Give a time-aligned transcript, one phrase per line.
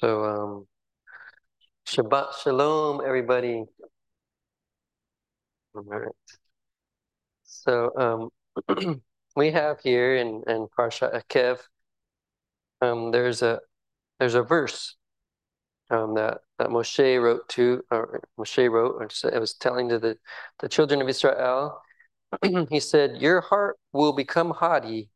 [0.00, 0.66] So, um,
[1.86, 3.64] Shabbat Shalom, everybody.
[5.74, 6.08] All right.
[7.44, 8.30] So,
[8.68, 9.02] um,
[9.36, 11.58] we have here in, in Parsha Eikev,
[12.80, 13.60] um, there's a
[14.18, 14.96] there's a verse
[15.90, 20.16] um, that, that Moshe wrote to, or Moshe wrote, or it was telling to the,
[20.60, 21.82] the children of Israel.
[22.70, 25.10] he said, Your heart will become haughty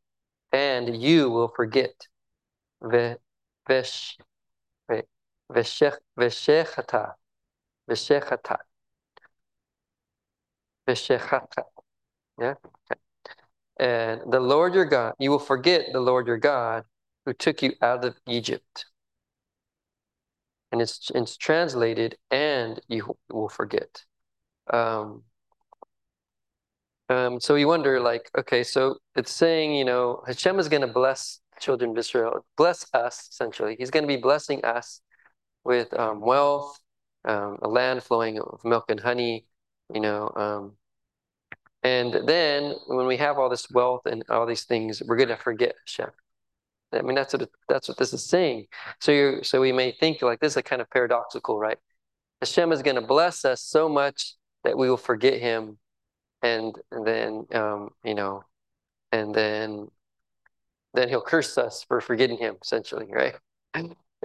[0.51, 2.07] and you will forget.
[2.83, 3.15] Ve,
[3.67, 4.17] vesh,
[5.51, 7.13] Veshechata.
[7.89, 8.57] Veshechata.
[10.87, 11.63] Veshechata.
[12.39, 12.55] Yeah?
[12.65, 12.99] Okay.
[13.77, 16.83] And the Lord your God, you will forget the Lord your God
[17.25, 18.85] who took you out of Egypt.
[20.71, 24.03] And it's, it's translated, and you will forget.
[24.71, 25.23] Um,
[27.07, 30.87] um, so you wonder, like, okay, so it's saying, you know, Hashem is going to
[30.87, 33.75] bless children of Israel, bless us, essentially.
[33.77, 35.01] He's going to be blessing us
[35.65, 36.79] with um, wealth,
[37.25, 39.45] um, a land flowing with milk and honey,
[39.93, 40.31] you know.
[40.35, 40.73] Um,
[41.83, 45.37] and then when we have all this wealth and all these things, we're going to
[45.37, 46.11] forget Hashem.
[46.93, 48.67] I mean, that's what that's what this is saying.
[49.01, 51.77] So you so we may think like this is a kind of paradoxical, right?
[52.41, 55.77] Hashem is going to bless us so much that we will forget Him,
[56.41, 58.43] and, and then um, you know,
[59.11, 59.89] and then
[60.93, 63.35] then He'll curse us for forgetting Him, essentially, right?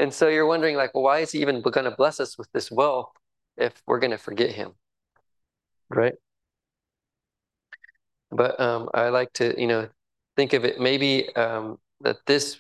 [0.01, 2.51] And so you're wondering, like, well, why is he even going to bless us with
[2.53, 3.11] this wealth
[3.59, 4.73] if we're going to forget him?
[5.91, 6.15] Right?
[8.31, 9.89] But um, I like to, you know,
[10.37, 12.57] think of it maybe um, that this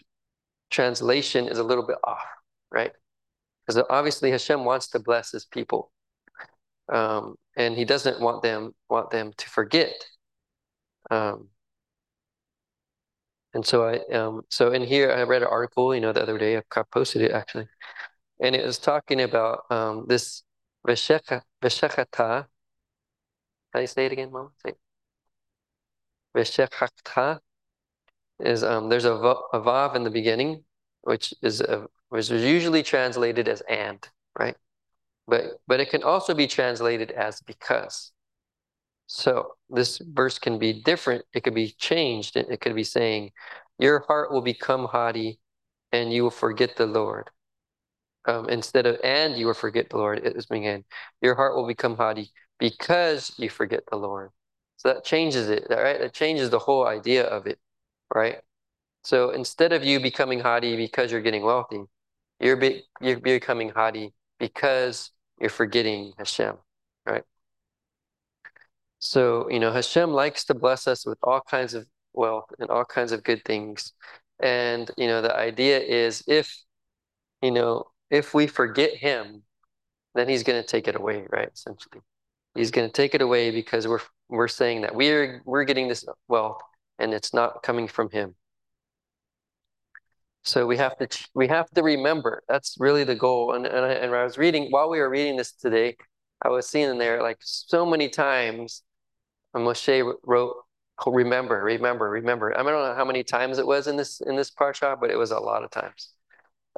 [0.70, 2.26] translation is a little bit off,
[2.70, 2.92] right?
[3.66, 5.90] Because obviously Hashem wants to bless his people.
[6.92, 9.94] Um, and he doesn't want them want them to forget.
[11.10, 11.48] Um,
[13.54, 16.38] and so I um so in here I read an article, you know, the other
[16.38, 17.68] day I posted it actually,
[18.40, 20.42] and it was talking about um this
[20.86, 22.46] vesheka veshechata.
[23.72, 24.50] How do you say it again, Mom?
[24.64, 24.74] Say
[26.36, 27.40] veshechata
[28.40, 30.64] is um there's a, a vav in the beginning,
[31.02, 34.08] which is a, which is usually translated as and,
[34.38, 34.56] right?
[35.26, 38.12] But but it can also be translated as because.
[39.12, 41.24] So this verse can be different.
[41.34, 42.36] It could be changed.
[42.36, 43.32] It could be saying,
[43.76, 45.40] Your heart will become haughty
[45.90, 47.28] and you will forget the Lord.
[48.26, 50.84] Um, instead of and you will forget the Lord, it is again,
[51.22, 54.30] your heart will become haughty because you forget the Lord.
[54.76, 55.98] So that changes it, right?
[56.00, 57.58] That changes the whole idea of it,
[58.14, 58.38] right?
[59.04, 61.82] So instead of you becoming haughty because you're getting wealthy,
[62.40, 65.10] you're, be, you're becoming haughty because
[65.40, 66.56] you're forgetting Hashem,
[67.06, 67.24] right?
[69.00, 72.84] So, you know, Hashem likes to bless us with all kinds of wealth and all
[72.84, 73.92] kinds of good things.
[74.40, 76.54] And, you know, the idea is if,
[77.42, 79.42] you know, if we forget him,
[80.14, 81.48] then he's going to take it away, right?
[81.52, 82.02] Essentially.
[82.54, 86.04] He's going to take it away because we're we're saying that we're we're getting this
[86.28, 86.60] wealth
[86.98, 88.34] and it's not coming from him.
[90.42, 93.54] So we have to we have to remember that's really the goal.
[93.54, 95.96] And and I, and I was reading while we were reading this today,
[96.42, 98.82] I was seeing in there like so many times
[99.54, 100.56] and Moshe wrote,
[101.06, 104.50] "Remember, remember, remember." I don't know how many times it was in this in this
[104.50, 106.12] parsha, but it was a lot of times.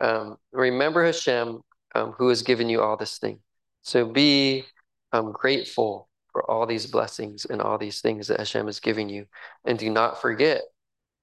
[0.00, 1.60] Um, remember Hashem,
[1.94, 3.40] um, who has given you all this thing.
[3.82, 4.64] So be
[5.12, 9.26] um, grateful for all these blessings and all these things that Hashem is giving you,
[9.64, 10.62] and do not forget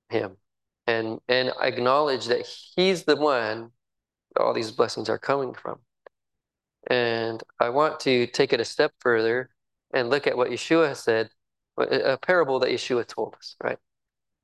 [0.10, 0.38] Him,
[0.88, 2.46] and and acknowledge that
[2.76, 3.72] He's the one
[4.38, 5.80] all these blessings are coming from.
[6.88, 9.50] And I want to take it a step further
[9.94, 11.30] and look at what Yeshua said
[11.80, 13.78] a parable that Yeshua told us, right?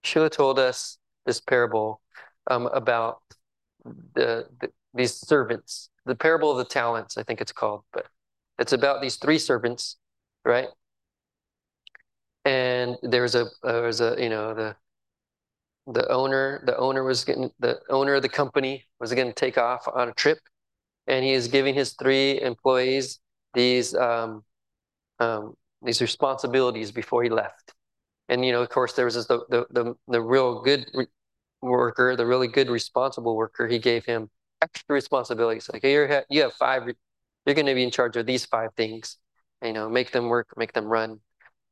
[0.03, 2.01] Yeshua told us this parable
[2.49, 3.21] um, about
[3.83, 8.07] the, the, these servants, the parable of the talents, I think it's called, but
[8.59, 9.97] it's about these three servants,
[10.43, 10.67] right?
[12.45, 14.75] And there's a there's a you know the
[15.87, 19.57] the owner the owner was getting the owner of the company was going to take
[19.57, 20.37] off on a trip,
[21.07, 23.19] and he is giving his three employees
[23.55, 24.43] these um,
[25.19, 27.73] um, these responsibilities before he left.
[28.29, 31.07] And you know, of course, there was this, the, the the the real good re-
[31.61, 33.67] worker, the really good responsible worker.
[33.67, 34.29] He gave him
[34.61, 35.69] extra responsibilities.
[35.71, 36.83] Like you're you have five,
[37.45, 39.17] you're going to be in charge of these five things.
[39.63, 41.19] You know, make them work, make them run.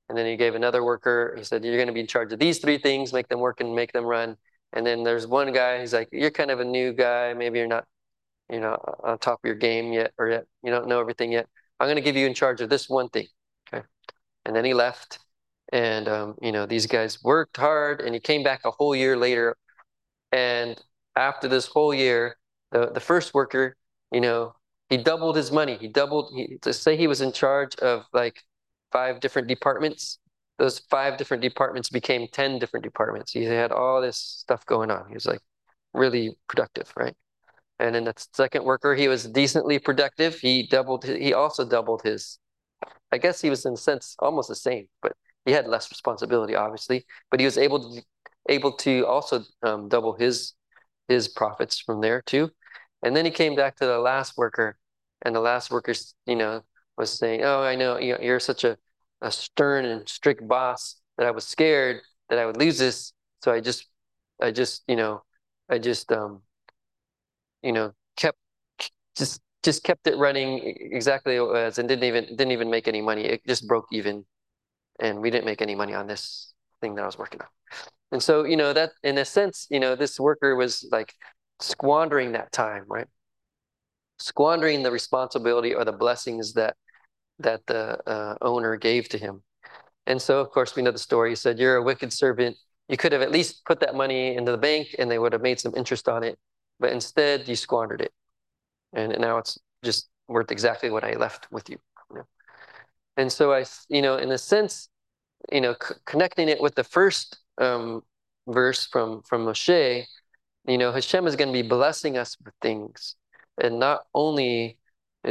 [0.09, 1.33] And then he gave another worker.
[1.37, 3.61] He said, you're going to be in charge of these three things, make them work
[3.61, 4.35] and make them run.
[4.73, 5.79] And then there's one guy.
[5.79, 7.33] He's like, you're kind of a new guy.
[7.33, 7.85] Maybe you're not,
[8.49, 11.31] you know, uh, on top of your game yet, or yet you don't know everything
[11.31, 11.47] yet.
[11.79, 13.27] I'm going to give you in charge of this one thing.
[14.45, 15.19] And then he left.
[15.71, 19.17] And, um, you know, these guys worked hard and he came back a whole year
[19.17, 19.55] later.
[20.31, 20.79] And
[21.15, 22.37] after this whole year,
[22.71, 23.75] the the first worker,
[24.11, 24.55] you know,
[24.89, 25.77] he doubled his money.
[25.79, 26.31] He doubled.
[26.35, 28.43] He, to say he was in charge of like
[28.91, 30.19] five different departments.
[30.59, 33.31] Those five different departments became ten different departments.
[33.31, 35.07] He had all this stuff going on.
[35.07, 35.41] He was like
[35.93, 37.15] really productive, right?
[37.79, 40.35] And then the second worker, he was decently productive.
[40.39, 41.05] He doubled.
[41.05, 42.39] He also doubled his.
[43.11, 45.13] I guess he was in a sense almost the same, but
[45.45, 47.05] he had less responsibility, obviously.
[47.31, 48.01] But he was able to
[48.49, 50.53] able to also um, double his
[51.07, 52.51] his profits from there too.
[53.03, 54.77] And then he came back to the last worker,
[55.21, 55.93] and the last worker,
[56.25, 56.63] you know,
[56.97, 58.77] was saying, "Oh, I know you're such a,
[59.21, 63.13] a stern and strict boss that I was scared that I would lose this,
[63.43, 63.87] so I just,
[64.41, 65.23] I just, you know,
[65.69, 66.41] I just, um,
[67.61, 68.37] you know, kept
[69.17, 70.59] just just kept it running
[70.91, 73.23] exactly as and didn't even didn't even make any money.
[73.25, 74.25] It just broke even,
[74.99, 77.47] and we didn't make any money on this thing that I was working on.
[78.11, 81.13] And so, you know, that in a sense, you know, this worker was like
[81.59, 83.07] squandering that time, right?
[84.19, 86.75] Squandering the responsibility or the blessings that
[87.39, 89.43] that the uh, owner gave to him.
[90.05, 91.31] And so, of course, we know the story.
[91.31, 92.57] He said, "You're a wicked servant.
[92.89, 95.41] You could have at least put that money into the bank, and they would have
[95.41, 96.37] made some interest on it.
[96.79, 98.11] But instead, you squandered it,
[98.93, 101.77] and now it's just worth exactly what I left with you."
[102.09, 102.27] you know?
[103.17, 104.89] And so, I, you know, in a sense,
[105.51, 105.75] you know,
[106.05, 108.03] connecting it with the first um,
[108.47, 110.05] verse from from Moshe,
[110.67, 113.15] you know, Hashem is going to be blessing us with things,
[113.61, 114.77] and not only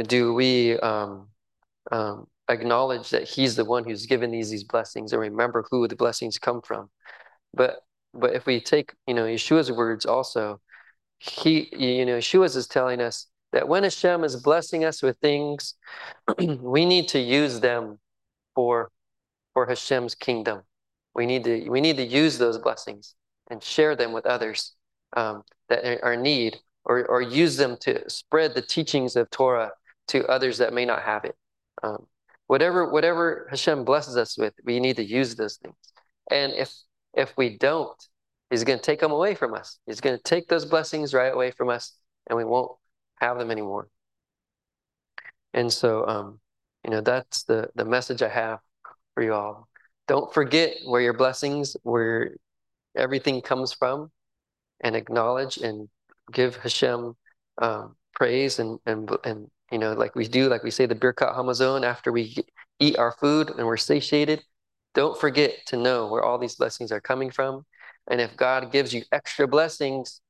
[0.07, 1.29] do we um,
[1.91, 5.95] um, acknowledge that He's the one who's given these these blessings, and remember who the
[5.95, 6.89] blessings come from,
[7.53, 7.81] but
[8.13, 10.61] but if we take you know Yeshua's words also,
[11.19, 15.75] he you know Yeshua is telling us that when Hashem is blessing us with things,
[16.37, 17.99] we need to use them
[18.53, 18.91] for
[19.53, 20.63] for Hashem's kingdom
[21.15, 23.15] we need to we need to use those blessings
[23.49, 24.73] and share them with others
[25.15, 29.71] um, that are in need, or or use them to spread the teachings of Torah
[30.07, 31.35] to others that may not have it.
[31.83, 32.07] Um,
[32.47, 35.75] whatever whatever Hashem blesses us with, we need to use those things.
[36.31, 36.73] And if
[37.13, 38.01] if we don't,
[38.49, 39.79] He's going to take them away from us.
[39.85, 41.93] He's going to take those blessings right away from us,
[42.27, 42.71] and we won't
[43.15, 43.89] have them anymore.
[45.53, 46.39] And so, um,
[46.83, 48.59] you know, that's the the message I have
[49.13, 49.67] for you all
[50.07, 52.35] don't forget where your blessings, where
[52.95, 54.11] everything comes from,
[54.81, 55.89] and acknowledge and
[56.31, 57.15] give Hashem
[57.61, 61.35] um, praise and and and you know, like we do, like we say the Birkat
[61.35, 62.35] Hamazon after we
[62.79, 64.43] eat our food and we're satiated.
[64.93, 67.65] Don't forget to know where all these blessings are coming from,
[68.09, 70.21] and if God gives you extra blessings,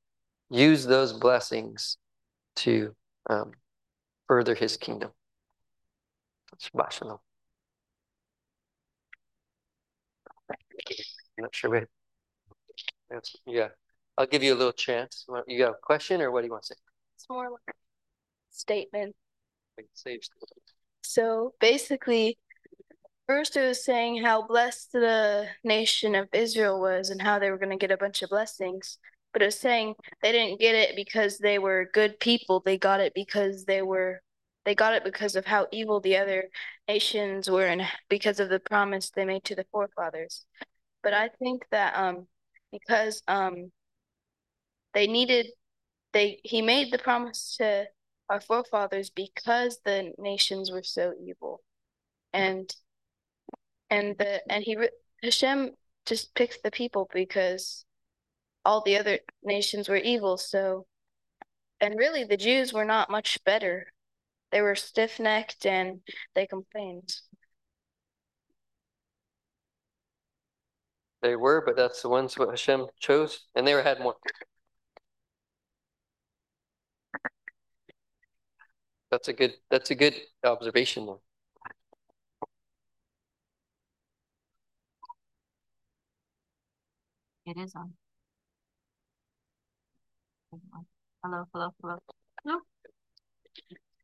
[0.49, 1.97] use those blessings
[2.57, 2.95] to
[3.29, 3.51] um,
[4.27, 5.11] further His kingdom.
[6.61, 7.17] Shabbat shalom.
[10.49, 11.87] I'm not sure.
[13.45, 13.69] Yeah,
[14.17, 15.25] I'll give you a little chance.
[15.47, 16.75] You got a question, or what do you want to say?
[17.15, 17.73] It's more like a
[18.51, 19.15] statement.
[21.01, 22.37] So basically,
[23.27, 27.57] first it was saying how blessed the nation of Israel was and how they were
[27.57, 28.97] going to get a bunch of blessings.
[29.33, 32.61] But it's saying they didn't get it because they were good people.
[32.63, 34.21] They got it because they were
[34.65, 36.49] they got it because of how evil the other
[36.87, 40.45] nations were and because of the promise they made to the forefathers.
[41.01, 42.27] But I think that um
[42.71, 43.71] because um
[44.93, 45.47] they needed
[46.13, 47.87] they he made the promise to
[48.29, 51.61] our forefathers because the nations were so evil.
[52.31, 52.73] And
[53.89, 54.77] and the and he
[55.21, 55.71] Hashem
[56.05, 57.85] just picked the people because
[58.65, 60.37] all the other nations were evil.
[60.37, 60.85] So,
[61.81, 63.87] and really, the Jews were not much better
[64.53, 66.01] they were stiff necked and
[66.35, 67.11] they complained.
[71.23, 74.15] They were, but that's the ones what Hashem chose, and they were had more.
[79.09, 79.53] That's a good.
[79.71, 81.21] That's a good observation, though.
[87.45, 87.93] It is on.
[91.23, 91.99] Hello, hello, hello.
[92.43, 92.59] Hello.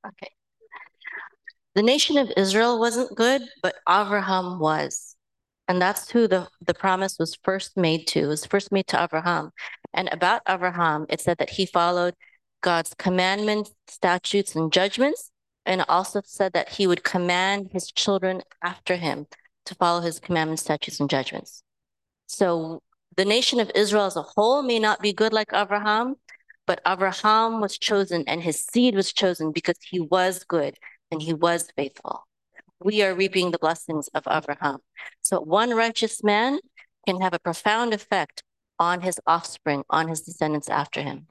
[0.08, 0.32] Okay.
[1.76, 5.16] The nation of Israel wasn't good, but Abraham was.
[5.68, 8.22] And that's who the, the promise was first made to.
[8.22, 9.52] It was first made to Abraham.
[9.94, 12.16] And about Abraham, it said that he followed
[12.62, 15.30] God's commandments, statutes, and judgments.
[15.68, 19.28] And also said that he would command his children after him
[19.66, 21.62] to follow his commandments, statutes, and judgments.
[22.26, 22.82] So
[23.18, 26.16] the nation of Israel as a whole may not be good like Abraham,
[26.70, 30.78] but Abraham was chosen and his seed was chosen because he was good
[31.10, 32.28] and he was faithful.
[32.80, 34.78] We are reaping the blessings of Abraham.
[35.24, 36.60] So one righteous man
[37.08, 38.44] can have a profound effect
[38.78, 41.26] on his offspring, on his descendants after him.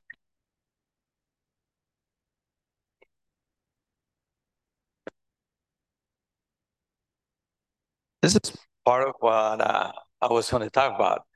[8.23, 8.41] This is
[8.85, 11.27] part of what uh, I was going to talk about,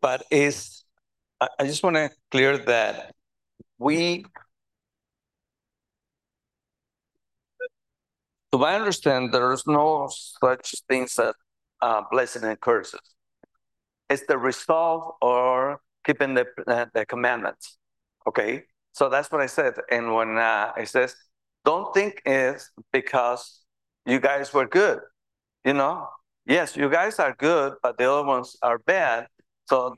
[0.00, 0.82] but is
[1.42, 3.12] I, I just want to clear that
[3.80, 4.24] we,
[8.52, 10.08] to my understand, there's no
[10.40, 11.34] such things as
[11.80, 13.00] uh, blessing and curses.
[14.08, 17.78] It's the resolve or keeping the uh, the commandments.
[18.26, 19.74] Okay, so that's what I said.
[19.90, 21.14] And when uh, it says,
[21.64, 23.60] don't think it's because
[24.06, 25.00] you guys were good,
[25.64, 26.08] you know.
[26.46, 29.28] Yes, you guys are good, but the other ones are bad.
[29.68, 29.96] So,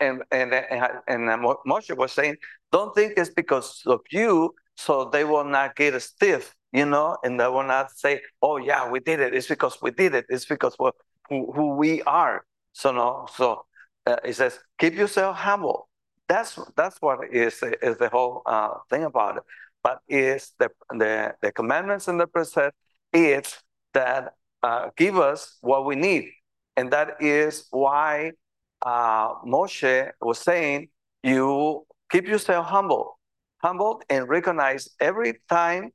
[0.00, 1.28] and and and,
[1.66, 2.36] Moshe was saying,
[2.72, 7.38] don't think it's because of you, so they will not get stiff, you know, and
[7.38, 9.34] they will not say, oh yeah, we did it.
[9.34, 10.26] It's because we did it.
[10.28, 10.94] It's because of
[11.28, 12.44] who, who we are.
[12.72, 13.64] So no, so
[14.06, 15.88] uh, it says, keep yourself humble.
[16.28, 19.42] That's that's what is is the whole uh, thing about it.
[19.82, 22.76] But is the the the commandments and the precept
[23.12, 23.56] is
[23.94, 26.30] that uh, give us what we need,
[26.76, 28.32] and that is why
[28.82, 30.88] uh, Moshe was saying,
[31.22, 33.18] you keep yourself humble,
[33.58, 35.92] humble, and recognize every time.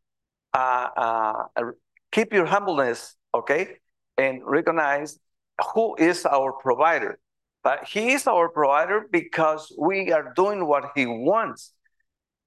[0.54, 1.63] Uh, uh,
[2.12, 3.78] keep your humbleness, okay,
[4.18, 5.20] and recognize
[5.74, 7.20] who is our provider.
[7.63, 11.74] But he is our provider because we are doing what he wants.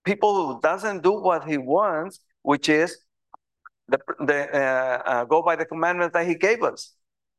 [0.05, 2.99] People who doesn't do what he wants, which is
[3.88, 6.93] the, the uh, uh, go by the commandments that he gave us.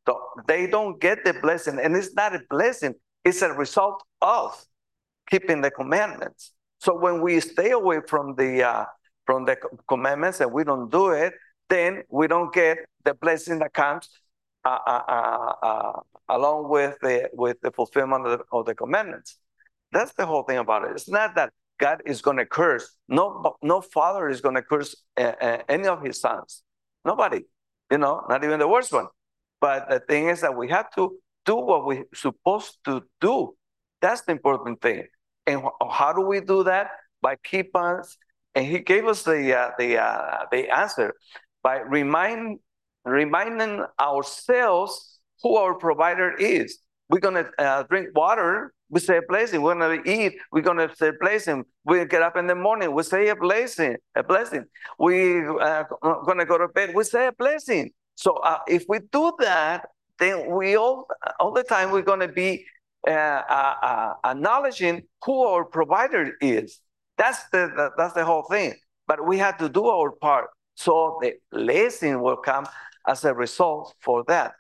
[0.08, 2.96] So they don't get the blessing, and it's not a blessing;
[3.26, 4.56] it's a result of
[5.30, 6.54] keeping the commandments.
[6.80, 8.86] So when we stay away from the uh,
[9.26, 11.34] from the commandments and we don't do it,
[11.70, 14.10] then we don't get the blessing that comes
[14.64, 16.00] uh, uh, uh, uh,
[16.30, 19.38] along with the with the fulfillment of the, of the, commandments.
[19.92, 20.92] That's the whole thing about it.
[20.92, 22.96] It's not that God is going to curse.
[23.10, 26.64] No, no father is going to curse any of his sons.
[27.06, 27.42] Nobody,
[27.92, 29.08] you know, not even the worst one.
[29.60, 33.56] But the thing is that we have to do what we're supposed to do.
[34.02, 35.08] That's the important thing.
[35.46, 36.92] And how do we do that?
[37.22, 38.18] By keep us.
[38.54, 41.14] And he gave us the uh, the uh, the answer
[41.64, 42.60] by remind
[43.06, 46.80] reminding ourselves who our provider is.
[47.10, 49.62] We're to uh, drink water, we say a blessing.
[49.62, 51.66] We're to eat, we're to say a blessing.
[51.86, 54.66] We get up in the morning, we say a blessing, a blessing.
[54.98, 55.84] We uh,
[56.40, 57.92] to go to bed, we say a blessing.
[58.18, 61.08] So uh, if we do that, then we all,
[61.40, 62.66] all the time we're going to be
[63.08, 66.82] uh, uh, uh, acknowledging who our provider is.
[67.18, 68.74] That's the, the, that's the whole thing.
[69.06, 70.50] But we have to do our part.
[70.74, 72.68] So the blessing will come
[73.08, 74.54] as a result for that.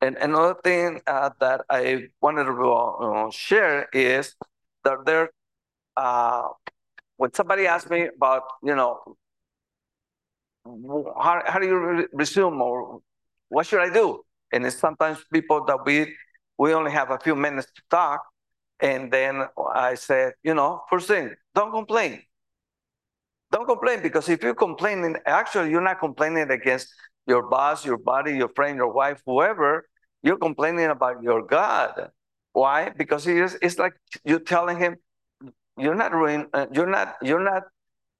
[0.00, 4.36] And another thing uh, that I wanted to uh, share is
[4.84, 5.30] that there,
[7.16, 9.16] when somebody asked me about, you know,
[10.64, 13.00] how, how do you re resume or
[13.48, 14.20] what should I do?
[14.52, 16.14] And it's sometimes people that we
[16.58, 18.22] we only have a few minutes to talk,
[18.80, 22.22] and then I said, you know, first thing, don't complain.
[23.50, 26.88] Don't complain because if you're complaining, actually you're not complaining against
[27.26, 29.88] your boss, your body, your friend, your wife, whoever,
[30.22, 32.10] you're complaining about your God.
[32.52, 32.90] Why?
[32.90, 34.96] Because it's like you're telling him,
[35.76, 37.62] you're not doing, uh, you're not, you're not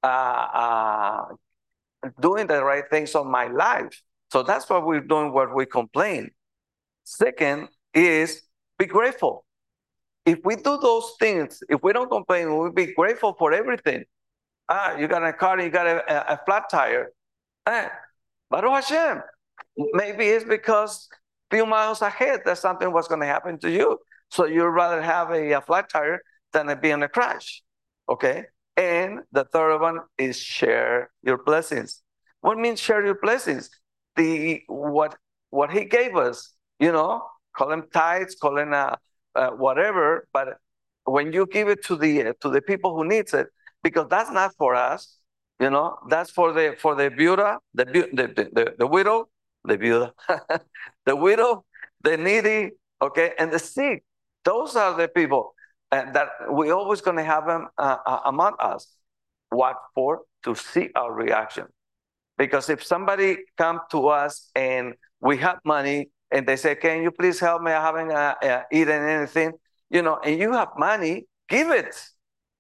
[0.03, 1.25] uh, uh,
[2.21, 4.03] doing the right things on my life.
[4.33, 6.31] So that's why we're doing what we complain.
[7.05, 8.43] Second is
[8.79, 9.45] be grateful.
[10.25, 14.05] If we do those things, if we don't complain, we'll be grateful for everything.
[14.69, 17.11] Ah, you got a car, you got a, a flat tire.
[17.67, 17.89] Eh,
[18.51, 19.23] Baruch Hashem.
[19.77, 21.09] Maybe it's because
[21.51, 23.99] few miles ahead that something was going to happen to you.
[24.31, 26.21] So you'd rather have a, a flat tire
[26.53, 27.63] than be in a crash.
[28.09, 28.45] Okay.
[28.81, 32.03] And the third one is share your blessings.
[32.41, 33.69] What means share your blessings?
[34.17, 35.17] The what
[35.51, 37.23] what he gave us, you know,
[37.55, 38.97] call them tithes, call them uh,
[39.35, 40.27] uh, whatever.
[40.33, 40.57] But
[41.05, 43.49] when you give it to the to the people who needs it,
[43.83, 45.19] because that's not for us,
[45.61, 49.29] you know, that's for the for the viuda, the the the, the widow,
[49.63, 50.13] the viuda,
[51.05, 51.67] the widow,
[52.03, 52.71] the needy,
[53.03, 54.05] okay, and the sick.
[54.43, 55.55] Those are the people
[55.93, 58.87] and that we always going to have them uh, uh, among us.
[59.51, 60.23] What for?
[60.45, 61.67] To see our reaction.
[62.39, 67.11] Because if somebody come to us and we have money and they say, "Can you
[67.11, 67.73] please help me?
[67.73, 69.53] I haven't uh, uh, eaten anything,"
[69.91, 71.95] you know, and you have money, give it.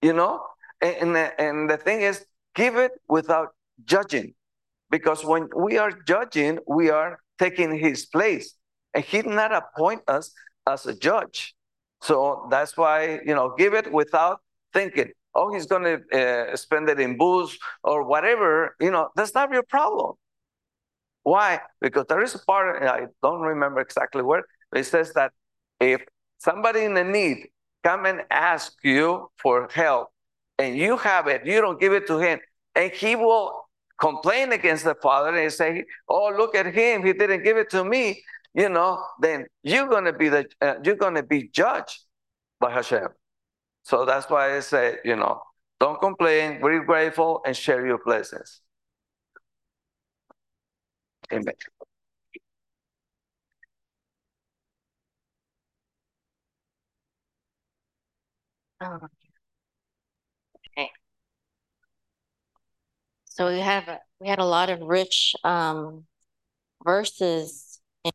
[0.02, 0.42] You know,
[0.80, 3.48] and, and the thing is, give it without
[3.84, 4.34] judging.
[4.90, 8.54] Because when we are judging, we are taking his place.
[8.92, 10.32] And he did not appoint us
[10.66, 11.54] as a judge.
[12.02, 14.40] So that's why, you know, give it without
[14.72, 18.76] thinking, oh, he's going to uh, spend it in booze or whatever.
[18.80, 20.14] You know, that's not your problem.
[21.22, 21.60] Why?
[21.80, 25.32] Because there is a part, I don't remember exactly where, it says that
[25.78, 26.02] if
[26.38, 27.48] somebody in the need
[27.84, 30.08] come and ask you for help
[30.58, 32.38] and you have it, you don't give it to him,
[32.74, 37.42] and he will complain against the father and say, "Oh, look at him, he didn't
[37.42, 38.22] give it to me,"
[38.54, 42.00] you know, then you're gonna be the uh, you're gonna be judged
[42.60, 43.08] by Hashem.
[43.84, 45.42] So that's why I say, you know,
[45.80, 48.60] don't complain, be grateful, and share your blessings.
[51.32, 51.54] Amen.
[58.82, 60.90] Okay.
[63.24, 66.04] So we have, we had a lot of rich um
[66.84, 67.69] verses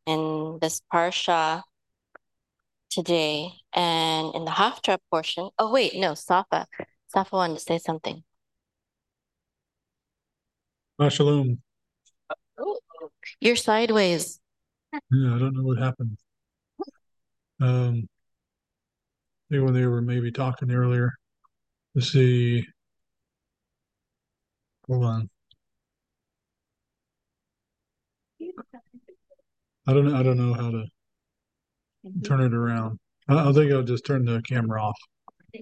[0.05, 1.63] in this parsha
[2.89, 5.49] today and in the Haftarah portion.
[5.59, 6.67] Oh, wait, no, Safa.
[7.07, 8.23] Safa wanted to say something.
[10.99, 11.61] Ah, Shalom.
[13.39, 14.39] You're sideways.
[14.93, 16.17] Yeah, I don't know what happened.
[17.59, 18.07] Um,
[19.49, 21.13] I think when they were maybe talking earlier,
[21.93, 22.65] let's see.
[24.87, 25.29] Hold on.
[29.87, 30.15] I don't know.
[30.15, 30.85] I don't know how to
[32.23, 32.99] turn it around.
[33.27, 34.97] I, I think I'll just turn the camera off.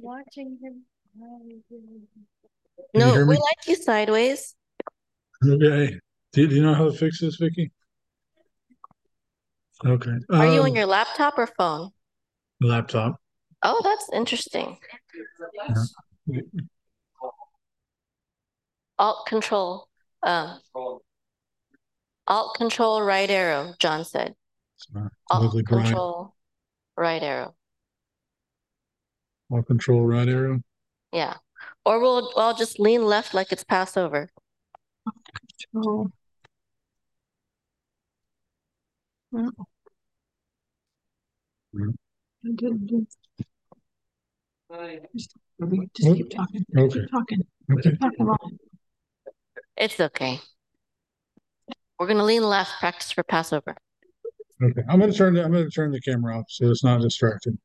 [0.01, 0.83] Watching him.
[2.95, 4.55] Can No, we like you sideways.
[5.45, 5.99] Okay.
[6.31, 7.71] Do, do you know how to fix this, Vicky?
[9.85, 10.11] Okay.
[10.31, 11.91] Are you on Um, your laptop or phone?
[12.61, 13.19] laptop?
[13.61, 14.77] Oh, that's interesting.
[18.99, 19.87] Alt control,
[20.21, 20.59] um,
[22.27, 24.35] alt control right arrow, John said.
[24.77, 25.85] Sorry, Alt Lovely bride.
[25.85, 26.35] control
[26.97, 27.55] right arrow.
[29.49, 30.61] All control right arrow.
[31.11, 31.35] Yeah.
[31.85, 34.31] Or we'll I'll just lean left like it's Passover.
[44.71, 46.17] Just What?
[46.17, 46.65] keep talking.
[46.77, 46.99] Okay.
[46.99, 47.45] Keep talking.
[47.71, 47.89] Okay.
[47.91, 48.59] Keep talking on.
[49.77, 50.39] It's okay.
[51.99, 53.75] We're gonna lean left, practice for Passover.
[54.61, 54.81] Okay.
[54.89, 57.57] I'm gonna turn the, I'm gonna turn the camera off so it's not distracting.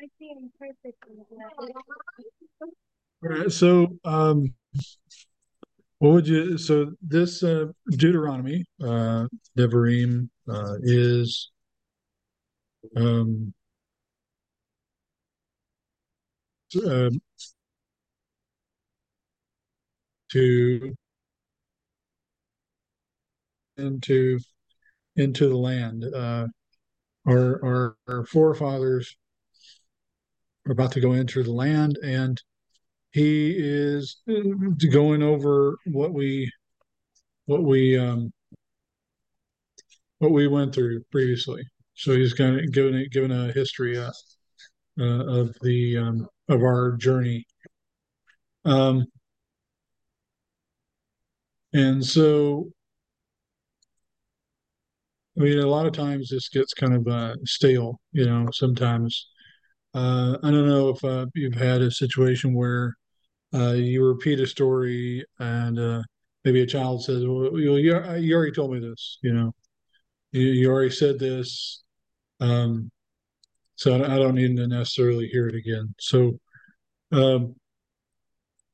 [0.00, 1.16] I see him perfectly.
[3.24, 4.52] All right, so um
[5.98, 11.50] what would you so this uh Deuteronomy uh Devarim uh is
[12.96, 13.52] um
[16.76, 17.10] uh,
[20.30, 20.94] to
[23.76, 24.38] into
[25.16, 26.04] into the land.
[26.04, 26.46] Uh
[27.26, 29.16] our our, our forefathers
[30.66, 32.40] are about to go into the land and
[33.12, 34.34] he is uh,
[34.90, 36.50] going over what we
[37.46, 38.32] what we um
[40.18, 41.62] what we went through previously.
[41.94, 44.12] So he's kind of given given a history uh,
[45.00, 45.04] uh,
[45.40, 47.44] of the um of our journey.
[48.64, 49.06] Um
[51.72, 52.70] and so
[55.38, 59.28] I mean, a lot of times this gets kind of uh, stale, you know, sometimes.
[59.94, 62.94] Uh, I don't know if uh, you've had a situation where
[63.54, 66.02] uh, you repeat a story and uh,
[66.44, 69.52] maybe a child says, well, you, you you already told me this, you know,
[70.32, 71.82] you, you already said this.
[72.40, 72.90] Um,
[73.76, 75.94] so I don't need to necessarily hear it again.
[75.98, 76.38] So,
[77.10, 77.54] um,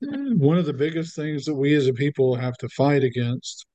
[0.00, 3.66] one of the biggest things that we as a people have to fight against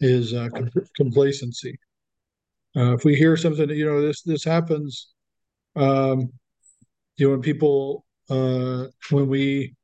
[0.00, 1.78] is uh, com- complacency.
[2.76, 5.12] Uh, if we hear something, you know, this this happens,
[5.76, 6.30] um,
[7.16, 9.74] you know, when people, uh, when we,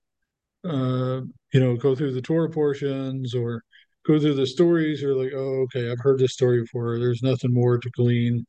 [0.65, 1.21] uh,
[1.53, 3.63] you know, go through the Torah portions or
[4.07, 6.99] go through the stories, you're like, oh, okay, I've heard this story before.
[6.99, 8.47] There's nothing more to glean.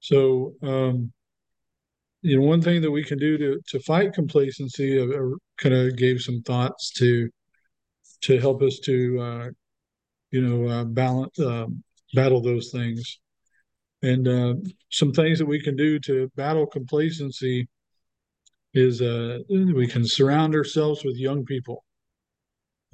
[0.00, 1.12] So, um,
[2.22, 5.74] you know, one thing that we can do to to fight complacency, I, I kind
[5.74, 7.28] of gave some thoughts to
[8.22, 9.50] to help us to, uh,
[10.32, 13.20] you know, uh, balance, um, battle those things.
[14.02, 14.54] And uh,
[14.90, 17.68] some things that we can do to battle complacency
[18.74, 21.84] is uh, we can surround ourselves with young people.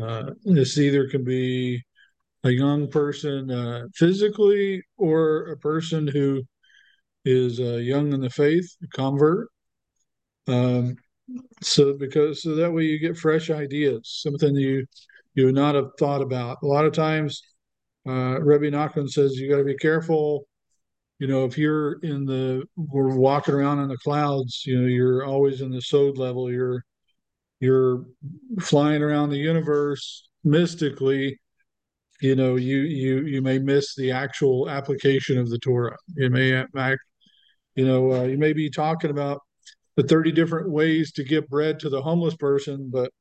[0.02, 1.82] Uh, this either can be
[2.44, 6.42] a young person uh, physically or a person who
[7.24, 9.48] is uh, young in the faith, a convert.
[10.46, 10.96] Um,
[11.62, 14.86] so because so that way you get fresh ideas, something you
[15.38, 16.58] you would not have thought about.
[16.62, 17.42] A lot of times,
[18.06, 20.46] uh, Rebbe Nachman says you got to be careful
[21.18, 25.24] you know, if you're in the, we're walking around in the clouds, you know, you're
[25.24, 26.84] always in the sod level, you're,
[27.60, 28.04] you're
[28.60, 31.36] flying around the universe mystically,
[32.20, 35.96] you know, you you you may miss the actual application of the Torah.
[36.16, 37.00] You may act,
[37.76, 39.40] you know, uh, you may be talking about
[39.96, 43.12] the 30 different ways to give bread to the homeless person, but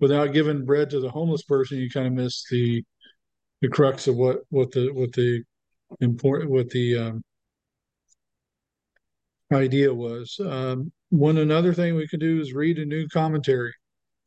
[0.00, 2.84] without giving bread to the homeless person, you kind of miss the
[3.62, 5.42] the crux of what what the what the
[6.00, 7.22] important what the um,
[9.52, 10.38] idea was.
[10.40, 13.72] Um, one another thing we can do is read a new commentary.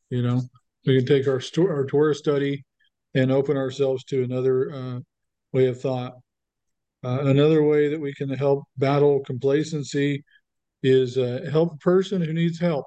[0.08, 0.42] You know,
[0.86, 2.64] we can take our our Torah study
[3.14, 5.00] and open ourselves to another uh,
[5.52, 6.14] way of thought.
[7.02, 10.22] Uh, another way that we can help battle complacency
[10.82, 12.86] is uh, help a person who needs help.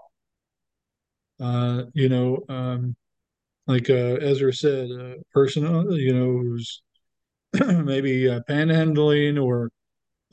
[1.40, 2.96] Uh, you know, um,
[3.68, 6.82] like uh, Ezra said, a person uh, you know who's
[7.54, 9.72] maybe uh, panhandling or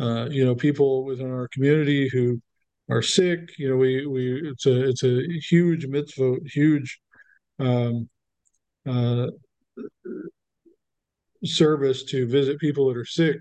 [0.01, 2.41] uh, you know people within our community who
[2.91, 3.41] are sick.
[3.59, 6.99] You know, we we it's a it's a huge mitzvah, huge
[7.61, 8.09] um,
[8.89, 9.29] uh,
[11.45, 13.39] service to visit people that are sick.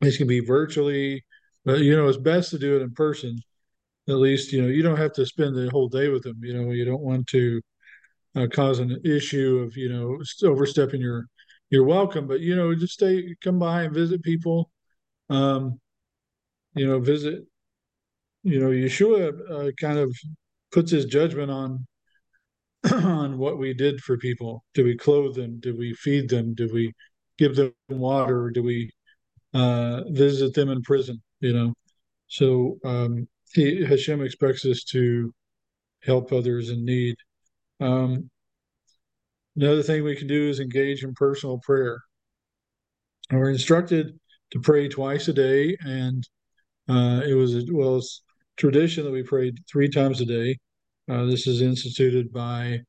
[0.00, 1.24] This can be virtually,
[1.64, 3.38] but you know, it's best to do it in person.
[4.08, 6.38] At least, you know, you don't have to spend the whole day with them.
[6.42, 7.60] You know, you don't want to
[8.36, 11.26] uh, cause an issue of, you know, overstepping your
[11.70, 12.26] your welcome.
[12.26, 14.70] But you know, just stay, come by and visit people.
[15.30, 15.80] Um,
[16.74, 17.44] you know, visit.
[18.42, 20.14] You know, Yeshua uh, kind of
[20.70, 21.84] puts his judgment on
[22.92, 24.64] on what we did for people.
[24.74, 25.58] do we clothe them?
[25.58, 26.54] do we feed them?
[26.54, 26.92] do we
[27.38, 28.50] give them water?
[28.50, 28.90] Do we
[29.54, 31.20] uh, visit them in prison?
[31.40, 31.74] You know,
[32.28, 35.32] so um, he, Hashem expects us to
[36.02, 37.16] help others in need.
[37.80, 38.30] Um,
[39.56, 42.00] another thing we can do is engage in personal prayer.
[43.30, 44.18] we're instructed
[44.52, 46.26] to pray twice a day, and
[46.88, 48.22] uh, it was well, it's
[48.56, 50.56] tradition that we prayed three times a day.
[51.10, 52.80] Uh, this is instituted by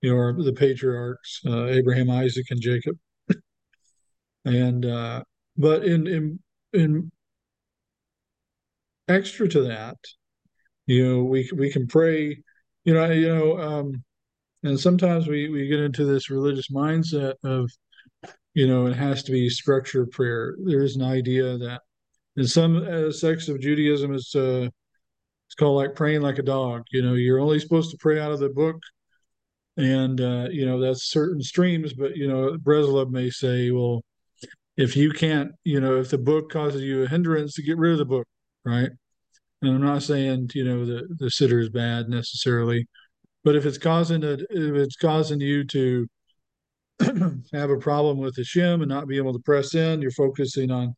[0.00, 2.98] you know the patriarchs uh, Abraham, Isaac, and Jacob.
[4.44, 5.22] and uh,
[5.56, 6.38] but in in
[6.72, 7.10] in
[9.12, 9.96] extra to that,
[10.86, 12.42] you know, we we can pray.
[12.84, 14.02] You know, you know, um,
[14.64, 17.70] and sometimes we we get into this religious mindset of,
[18.54, 20.56] you know, it has to be structured prayer.
[20.64, 21.82] There's an idea that
[22.36, 24.68] in some uh, sects of Judaism, it's uh,
[25.46, 26.82] it's called like praying like a dog.
[26.92, 28.76] You know, you're only supposed to pray out of the book,
[29.76, 31.92] and uh, you know that's certain streams.
[31.92, 34.02] But you know, Breslov may say, well,
[34.76, 37.92] if you can't, you know, if the book causes you a hindrance, to get rid
[37.92, 38.26] of the book,
[38.64, 38.90] right?
[39.62, 42.86] And I'm not saying you know the the siddur is bad necessarily,
[43.44, 46.06] but if it's causing it, if it's causing you to
[47.52, 50.70] have a problem with the shim and not be able to press in, you're focusing
[50.70, 50.94] on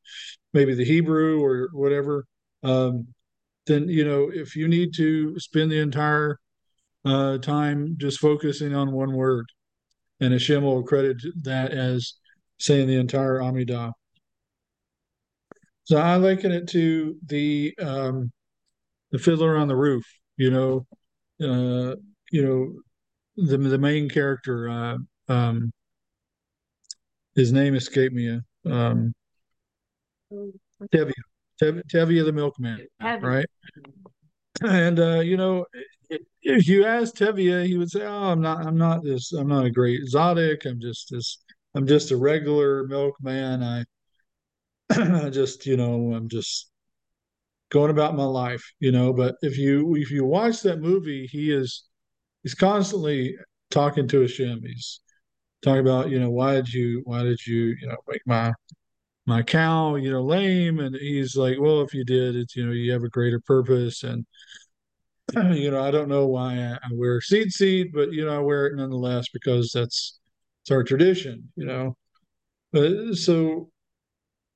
[0.55, 2.25] maybe the Hebrew or whatever.
[2.63, 3.09] Um,
[3.67, 6.39] then you know if you need to spend the entire
[7.05, 9.47] uh, time just focusing on one word,
[10.21, 12.15] and Hashem will credit that as
[12.59, 13.93] saying the entire Amidah.
[15.85, 18.33] So I liken it to the um,
[19.15, 20.05] the fiddler on the roof.
[20.37, 20.87] You know,
[21.41, 21.95] uh,
[22.33, 22.73] you know,
[23.37, 24.69] the the main character.
[24.69, 24.97] Uh,
[25.33, 25.73] um,
[27.37, 28.41] his name escaped me.
[28.67, 29.15] Um,
[30.93, 31.13] Tevye.
[31.63, 33.47] Tevye the milkman, right?
[34.63, 35.65] And uh, you know,
[36.43, 38.67] if you asked Tevye, he would say, "Oh, I'm not.
[38.67, 39.33] I'm not this.
[39.33, 40.65] I'm not a great exotic.
[40.65, 41.39] I'm just this.
[41.77, 43.63] I'm just a regular milkman.
[43.63, 43.85] I,
[45.27, 46.71] I just, you know, I'm just
[47.75, 51.53] going about my life, you know." But if you if you watch that movie, he
[51.53, 51.85] is
[52.43, 53.37] he's constantly
[53.71, 54.63] talking to Hashem.
[54.65, 55.01] He's
[55.63, 58.53] talking about, you know, why did you why did you you know make my
[59.27, 60.81] my cow, you know, lame.
[60.81, 64.03] And he's like, well, if you did, it's, you know, you have a greater purpose.
[64.03, 64.27] And,
[65.35, 68.67] you know, I don't know why I, I wear tzitzit, but, you know, I wear
[68.67, 70.21] it nonetheless because that's,
[70.63, 71.97] it's our tradition, you know.
[72.73, 73.71] But so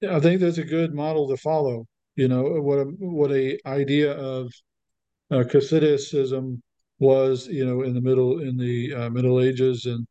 [0.08, 1.86] I think that's a good model to follow.
[2.18, 4.52] You know what a what a idea of
[5.30, 5.44] uh,
[6.98, 7.46] was.
[7.46, 10.04] You know, in the middle in the uh, Middle Ages and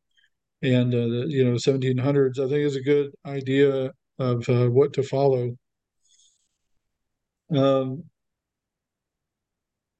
[0.62, 2.38] and uh, the, you know 1700s.
[2.38, 5.54] I think is a good idea of uh, what to follow.
[7.54, 8.04] Um,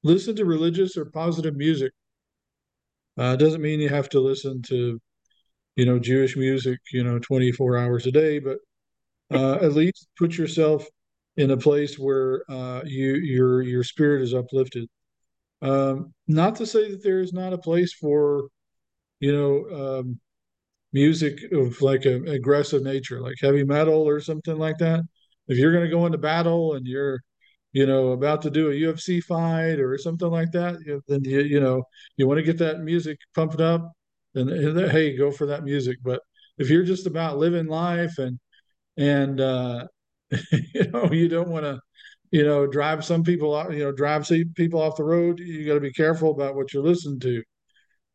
[0.03, 1.91] listen to religious or positive music.
[3.19, 4.99] Uh, doesn't mean you have to listen to,
[5.75, 8.57] you know, Jewish music, you know, 24 hours a day, but
[9.31, 10.87] uh, at least put yourself
[11.39, 14.87] in a place where uh, you your your spirit is uplifted.
[15.61, 18.49] Um, not to say that there is not a place for,
[19.21, 20.19] you know, um,
[20.93, 25.01] music of like an aggressive nature, like heavy metal or something like that.
[25.47, 27.21] If you're going to go into battle and you're,
[27.73, 31.59] you know, about to do a UFC fight or something like that, then you you
[31.61, 31.83] know
[32.17, 33.93] you want to get that music pumped up,
[34.35, 34.49] And
[34.91, 35.99] hey, go for that music.
[36.03, 36.21] But
[36.57, 38.39] if you're just about living life and
[38.97, 39.87] and uh,
[40.51, 41.79] you know you don't want to
[42.31, 45.39] you know drive some people out you know drive people off the road.
[45.39, 47.43] You got to be careful about what you're listening to.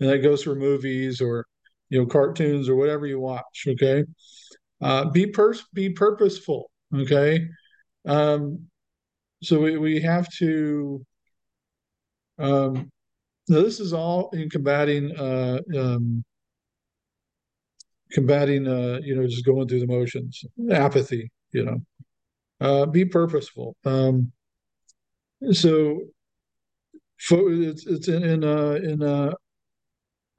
[0.00, 1.46] And that goes for movies or
[1.88, 4.04] you know cartoons or whatever you watch okay?
[4.80, 7.46] Uh, be pers- be purposeful okay?
[8.06, 8.66] Um,
[9.42, 11.04] so we, we have to
[12.38, 12.90] um,
[13.48, 16.24] now this is all in combating uh, um,
[18.12, 21.78] combating uh, you know just going through the motions apathy you know
[22.64, 23.76] uh, be purposeful.
[23.84, 24.32] Um,
[25.52, 26.00] so
[27.18, 29.32] fo- it's, it's in in, uh, in uh,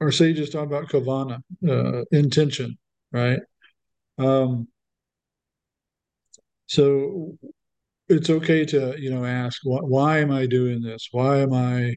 [0.00, 2.76] our sages talk about kavana uh, intention
[3.12, 3.40] right?
[4.18, 4.68] Um,
[6.66, 7.38] so
[8.08, 11.08] it's okay to you know ask why, why am i doing this?
[11.12, 11.94] Why am i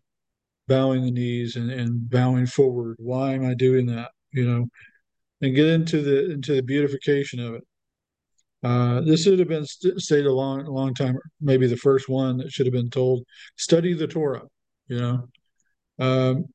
[0.68, 2.98] bowing the knees and, and bowing forward?
[3.00, 4.12] Why am i doing that?
[4.32, 4.68] You know
[5.42, 7.63] and get into the into the beautification of it
[8.63, 12.38] uh, this should have been st- stated a long long time maybe the first one
[12.38, 13.24] that should have been told
[13.58, 14.43] study the torah
[14.88, 15.28] you know
[16.00, 16.45] um,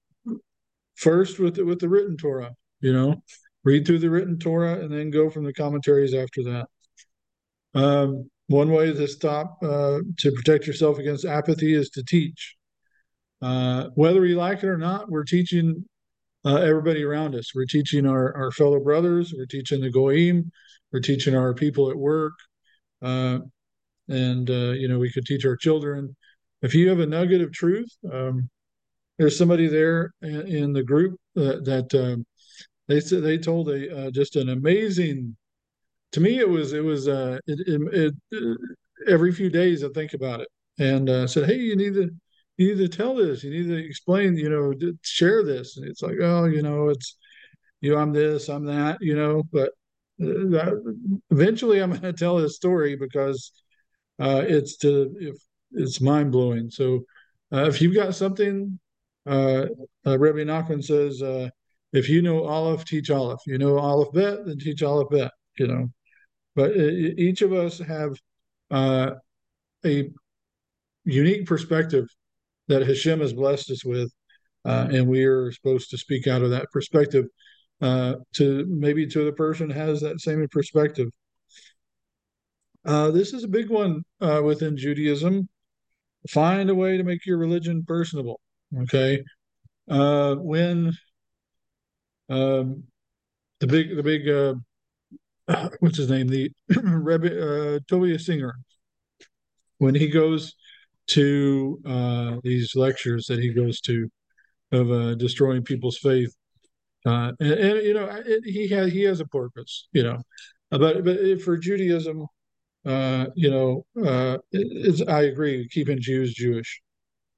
[0.97, 3.15] first with the, with the written torah you know
[3.65, 6.67] read through the written torah and then go from the commentaries after that
[7.75, 12.57] um, one way to stop uh, to protect yourself against apathy is to teach.
[13.43, 15.85] Uh, whether you like it or not, we're teaching
[16.45, 17.55] uh, everybody around us.
[17.55, 19.35] We're teaching our, our fellow brothers.
[19.37, 20.51] We're teaching the goyim.
[20.95, 22.35] We're teaching our people at work,
[23.03, 23.41] uh,
[24.09, 26.15] and uh, you know we could teach our children.
[26.63, 28.49] If you have a nugget of truth, um,
[29.19, 32.25] there's somebody there in, the group that, that um,
[32.87, 35.37] they said they told a uh, just an amazing
[36.13, 38.59] to me it was it was uh it, it, it
[39.09, 40.49] every few days i think about it.
[40.79, 42.09] And uh, said hey you need to
[42.57, 43.43] you need to tell this.
[43.43, 45.77] You need to explain you know share this.
[45.77, 47.17] And it's like oh you know it's
[47.81, 49.84] you know i'm this i'm that you know but uh,
[50.19, 53.53] eventually i'm going to tell this story because
[54.21, 55.37] uh, it's to if
[55.73, 57.01] it's mind-blowing so
[57.53, 58.79] uh, if you've got something
[59.27, 59.67] uh,
[60.07, 61.49] uh Rebbe Nachman says uh,
[61.95, 63.41] if you know Aleph, teach Aleph.
[63.47, 65.31] You know Aleph Bet, then teach Aleph Bet.
[65.59, 65.89] You know,
[66.57, 68.17] but each of us have
[68.71, 69.13] uh,
[69.87, 70.11] a
[71.05, 72.07] unique perspective
[72.67, 74.13] that Hashem has blessed us with,
[74.65, 77.27] uh, and we are supposed to speak out of that perspective
[77.81, 81.09] uh, to maybe to the person has that same perspective.
[82.85, 85.49] Uh, this is a big one uh, within Judaism.
[86.29, 88.41] Find a way to make your religion personable.
[88.83, 89.23] Okay,
[89.89, 90.93] uh, when
[92.29, 92.85] um,
[93.61, 94.55] the big the big uh,
[95.81, 98.55] what's his name, the Rebbe uh, Tovia Singer,
[99.79, 100.55] when he goes
[101.09, 104.09] to uh, these lectures that he goes to
[104.73, 106.35] of uh, destroying people's faith,
[107.07, 110.19] uh, and, and, you know it, he has he has a purpose, you know,
[110.71, 112.27] but but for Judaism,
[112.87, 116.81] uh, you know, uh, it, I agree keeping Jews Jewish.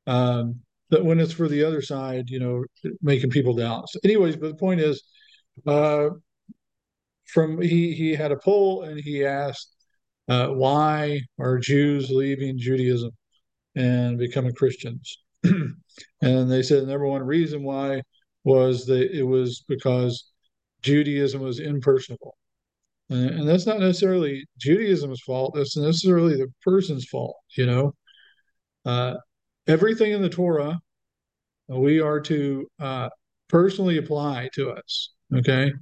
[0.07, 2.65] Um, but when it's for the other side, you know,
[3.03, 3.89] making people doubt.
[4.05, 5.03] Anyways, but the point is,
[5.67, 6.11] uh,
[7.27, 9.75] from he he had a poll and he asked
[10.29, 13.11] uh, why are Jews leaving Judaism
[13.75, 18.03] and becoming Christians, and they said the number one reason why
[18.47, 20.31] was that it was because
[20.83, 22.39] Judaism was impersonal,
[23.11, 25.53] and, and that's not necessarily Judaism's fault.
[25.55, 27.37] That's necessarily the person's fault.
[27.57, 27.95] You know,
[28.87, 29.17] uh,
[29.67, 30.81] everything in the Torah
[31.69, 33.09] we are to uh,
[33.49, 35.13] personally apply to us.
[35.35, 35.73] Okay,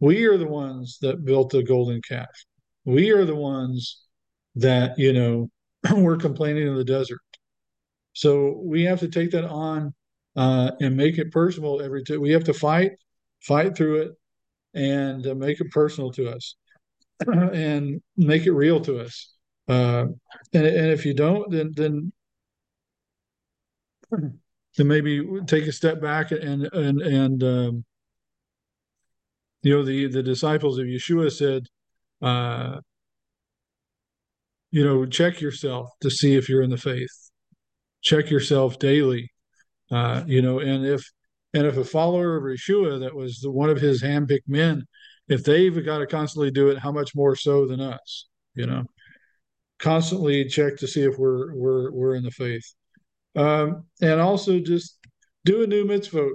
[0.00, 2.28] we are the ones that built the golden calf.
[2.84, 4.02] We are the ones
[4.56, 5.50] that, you know,
[5.96, 7.20] were complaining in the desert.
[8.12, 9.94] So we have to take that on
[10.36, 12.20] uh, and make it personal every time.
[12.20, 12.92] We have to fight,
[13.42, 14.12] fight through it,
[14.74, 16.56] and uh, make it personal to us
[17.26, 19.34] and make it real to us.
[19.68, 20.06] Uh,
[20.52, 22.12] and, and if you don't, then then
[24.76, 27.84] then maybe take a step back and and and um,
[29.62, 31.66] you know the the disciples of Yeshua said,
[32.22, 32.80] uh,
[34.70, 37.30] you know, check yourself to see if you're in the faith.
[38.02, 39.30] Check yourself daily,
[39.90, 41.04] uh, you know, and if
[41.54, 44.84] and if a follower of Yeshua that was the, one of his handpicked men,
[45.28, 48.84] if they've got to constantly do it, how much more so than us, you know?
[49.78, 52.74] Constantly check to see if we're we're we're in the faith,
[53.34, 54.98] um, and also just
[55.44, 56.30] do a new mitzvah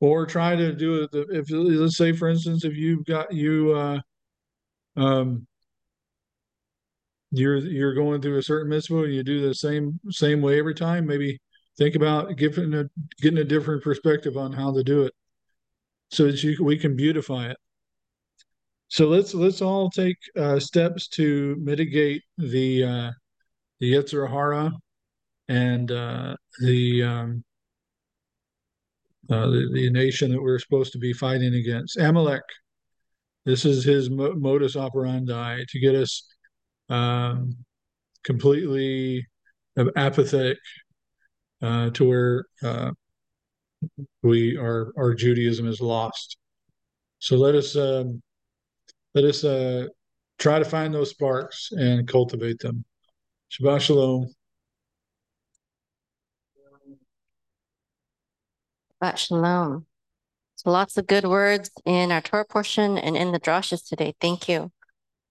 [0.00, 4.00] or try to do it if let's say for instance if you've got you uh
[4.96, 5.46] um
[7.30, 10.74] you're you're going through a certain mitzvah and you do the same same way every
[10.74, 11.38] time maybe
[11.78, 12.84] think about giving a
[13.20, 15.14] getting a different perspective on how to do it
[16.10, 17.56] so that you, we can beautify it.
[18.88, 23.10] So let's let's all take uh, steps to mitigate the uh,
[23.80, 24.70] the Yetzer Hara
[25.48, 27.44] and uh, the, um,
[29.30, 31.98] uh, the the nation that we're supposed to be fighting against.
[31.98, 32.42] Amalek.
[33.44, 36.28] This is his mo- modus operandi to get us
[36.88, 37.56] um,
[38.22, 39.26] completely
[39.96, 40.58] apathetic
[41.62, 42.90] uh, to where uh,
[44.22, 46.36] we our our Judaism is lost.
[47.18, 48.22] So let us um,
[49.14, 49.86] let us uh,
[50.38, 52.84] try to find those sparks and cultivate them.
[53.50, 54.34] Shabbat shalom.
[59.02, 59.86] Shabbat shalom.
[60.56, 64.14] So lots of good words in our Torah portion and in the drashas today.
[64.20, 64.70] Thank you,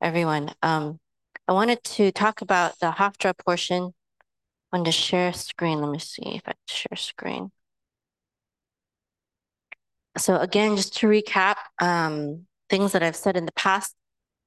[0.02, 0.54] everyone.
[0.62, 1.00] Um,
[1.48, 3.94] I wanted to talk about the Haftarah portion
[4.72, 5.82] on the share screen.
[5.82, 7.52] Let me see if I share screen.
[10.18, 13.96] So again, just to recap um, things that I've said in the past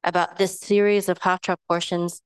[0.02, 2.20] about this series of Haftarah portions.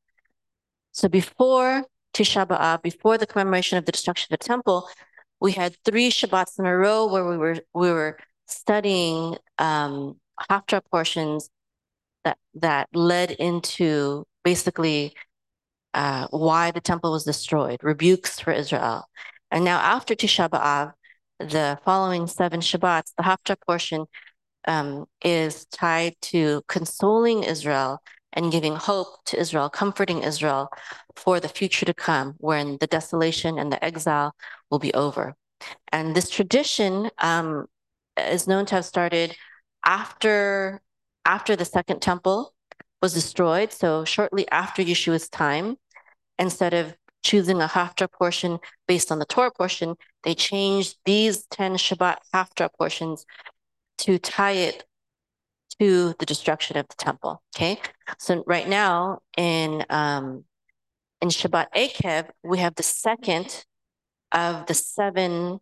[0.92, 1.84] So before
[2.14, 4.88] Tisha B'Av, before the commemoration of the destruction of the temple,
[5.40, 10.16] we had three Shabbats in a row where we were we were studying um,
[10.50, 11.48] Haftarah portions
[12.24, 15.14] that that led into basically
[15.94, 19.04] uh, why the temple was destroyed, rebukes for Israel.
[19.50, 20.92] And now after Tisha B'Av,
[21.38, 24.06] the following seven Shabbats, the Haftarah portion
[24.66, 28.00] um, is tied to consoling Israel
[28.32, 30.68] and giving hope to Israel, comforting Israel
[31.16, 34.34] for the future to come, when the desolation and the exile
[34.70, 35.34] will be over.
[35.90, 37.66] And this tradition um,
[38.16, 39.34] is known to have started
[39.84, 40.80] after
[41.24, 42.54] after the second temple
[43.00, 43.72] was destroyed.
[43.72, 45.76] So shortly after Yeshua's time,
[46.38, 51.74] instead of choosing a Haftarah portion based on the Torah portion, they changed these 10
[51.74, 53.24] Shabbat Haftarah portions
[53.98, 54.84] to tie it
[55.80, 57.42] to the destruction of the temple.
[57.54, 57.80] Okay.
[58.18, 60.44] So right now in um
[61.20, 63.64] in Shabbat Eikev, we have the second
[64.32, 65.58] of the seven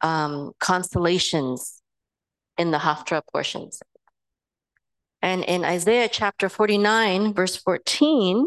[0.00, 1.82] um constellations
[2.58, 3.80] in the Haftarah portions.
[5.22, 8.46] And in Isaiah chapter 49, verse 14,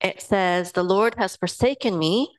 [0.00, 2.30] it says, The Lord has forsaken me.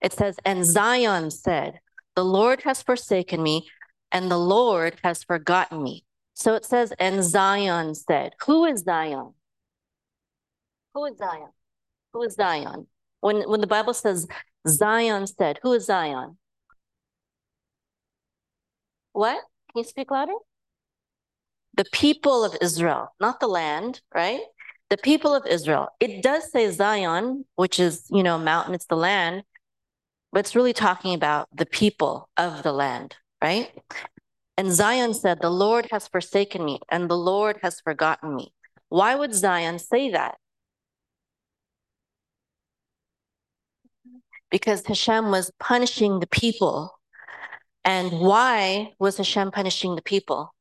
[0.00, 1.80] It says, and Zion said,
[2.14, 3.68] The Lord has forsaken me,
[4.12, 6.04] and the Lord has forgotten me.
[6.34, 9.34] So it says, and Zion said, Who is Zion?
[10.94, 11.50] Who is Zion?
[12.12, 12.86] Who is Zion?
[13.20, 14.26] When, when the Bible says
[14.66, 16.38] Zion said, who is Zion?
[19.12, 19.40] What?
[19.72, 20.32] Can you speak louder?
[21.78, 24.40] The people of Israel, not the land, right?
[24.90, 25.88] The people of Israel.
[26.00, 29.44] It does say Zion, which is, you know, mountain, it's the land,
[30.32, 33.70] but it's really talking about the people of the land, right?
[34.56, 38.52] And Zion said, The Lord has forsaken me, and the Lord has forgotten me.
[38.88, 40.36] Why would Zion say that?
[44.50, 46.98] Because Hashem was punishing the people.
[47.84, 50.52] And why was Hashem punishing the people?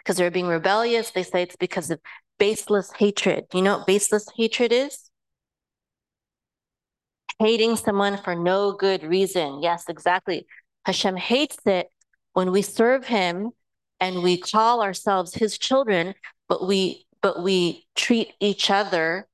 [0.00, 1.10] Because they're being rebellious.
[1.10, 2.00] They say it's because of
[2.38, 3.44] baseless hatred.
[3.52, 5.10] You know what baseless hatred is?
[7.38, 9.62] Hating someone for no good reason.
[9.62, 10.46] Yes, exactly.
[10.84, 11.88] Hashem hates it
[12.32, 13.50] when we serve him
[14.00, 16.14] and we call ourselves his children,
[16.48, 19.28] but we but we treat each other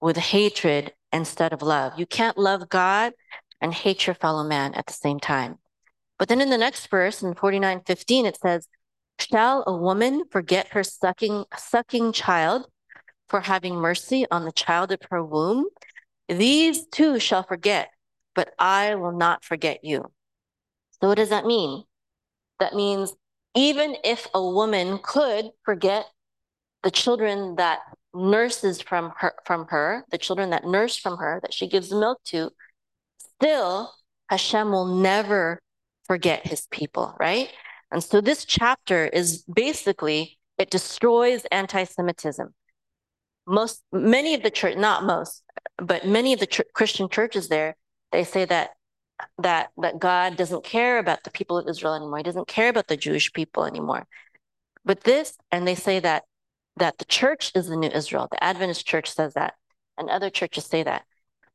[0.00, 1.92] with hatred instead of love.
[1.96, 3.12] You can't love God
[3.60, 5.58] and hate your fellow man at the same time.
[6.18, 8.66] But then in the next verse in 49:15 it says,
[9.18, 12.66] "Shall a woman forget her sucking sucking child
[13.28, 15.66] for having mercy on the child of her womb?
[16.28, 17.90] These too shall forget,
[18.34, 20.12] but I will not forget you."
[21.00, 21.84] So what does that mean?
[22.58, 23.14] That means
[23.54, 26.06] even if a woman could forget
[26.82, 27.80] the children that
[28.14, 32.22] nurses from her from her, the children that nurse from her, that she gives milk
[32.24, 32.50] to,
[33.18, 33.92] still
[34.28, 35.60] Hashem will never
[36.04, 37.50] forget his people, right?
[37.90, 42.52] And so this chapter is basically it destroys anti-Semitism.
[43.46, 45.42] Most many of the church, not most,
[45.78, 47.76] but many of the ch- Christian churches there,
[48.12, 48.70] they say that
[49.38, 52.18] that that God doesn't care about the people of Israel anymore.
[52.18, 54.06] He doesn't care about the Jewish people anymore.
[54.84, 56.24] But this, and they say that
[56.76, 58.28] that the church is the new Israel.
[58.30, 59.54] The Adventist church says that,
[59.96, 61.04] and other churches say that.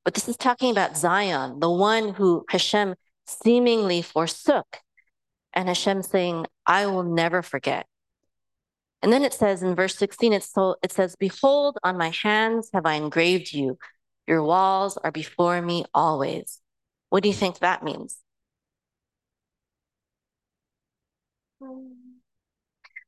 [0.03, 4.79] But this is talking about Zion, the one who Hashem seemingly forsook.
[5.53, 7.85] And Hashem saying, I will never forget.
[9.01, 12.69] And then it says in verse 16, it's so it says, Behold, on my hands
[12.73, 13.77] have I engraved you.
[14.27, 16.61] Your walls are before me always.
[17.09, 18.17] What do you think that means?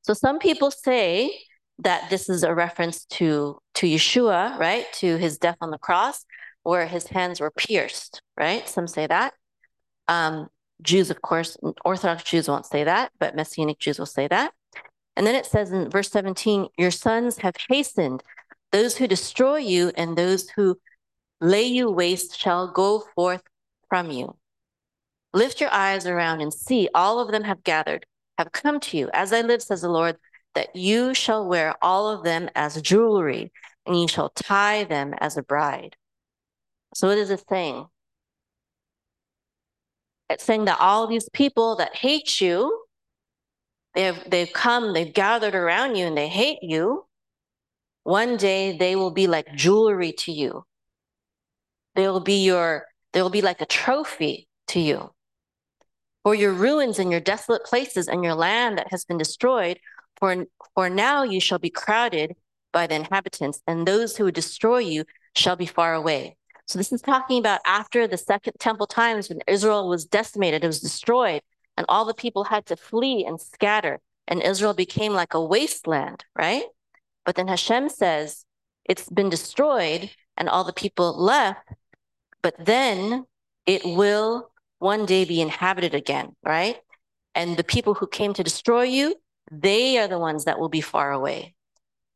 [0.02, 1.39] So some people say
[1.80, 4.86] that this is a reference to to Yeshua, right?
[4.96, 6.26] To his death on the cross,
[6.64, 8.68] where his hands were pierced, right?
[8.68, 9.34] Some say that.
[10.08, 10.50] Um,
[10.82, 14.53] Jews, of course, Orthodox Jews won't say that, but Messianic Jews will say that.
[15.15, 18.23] And then it says in verse 17, Your sons have hastened.
[18.71, 20.78] Those who destroy you and those who
[21.39, 23.43] lay you waste shall go forth
[23.89, 24.36] from you.
[25.34, 28.05] Lift your eyes around and see, all of them have gathered,
[28.38, 29.09] have come to you.
[29.13, 30.17] As I live, says the Lord,
[30.55, 33.51] that you shall wear all of them as jewelry,
[33.86, 35.95] and you shall tie them as a bride.
[36.93, 37.86] So what is it saying?
[40.30, 42.86] It's saying that all these people that hate you,
[43.93, 47.05] they've they've come, they've gathered around you and they hate you.
[48.03, 50.65] One day they will be like jewelry to you.
[51.95, 55.11] They will be your, they will be like a trophy to you.
[56.23, 59.80] For your ruins and your desolate places and your land that has been destroyed,
[60.17, 62.36] for, for now you shall be crowded
[62.73, 65.05] by the inhabitants, and those who destroy you
[65.36, 66.36] shall be far away.
[66.66, 70.68] So this is talking about after the second temple times when Israel was decimated, it
[70.68, 71.41] was destroyed,
[71.78, 76.26] and all the people had to flee and scatter, and Israel became like a wasteland,
[76.38, 76.63] right?
[77.24, 78.45] But then Hashem says
[78.84, 81.68] it's been destroyed and all the people left,
[82.41, 83.26] but then
[83.66, 84.49] it will
[84.80, 86.78] one day be inhabited again, right?
[87.34, 89.16] And the people who came to destroy you,
[89.51, 91.55] they are the ones that will be far away.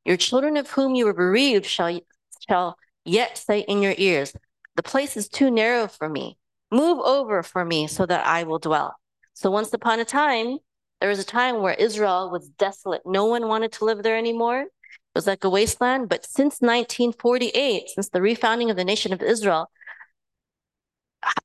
[0.05, 1.99] Your children of whom you were bereaved shall,
[2.47, 2.77] shall
[3.09, 4.33] yet say in your ears,
[4.75, 6.37] The place is too narrow for me.
[6.71, 8.95] Move over for me so that I will dwell.
[9.33, 10.59] So once upon a time,
[10.99, 13.01] there was a time where Israel was desolate.
[13.05, 14.61] No one wanted to live there anymore.
[14.61, 16.09] It was like a wasteland.
[16.09, 19.71] But since 1948, since the refounding of the nation of Israel,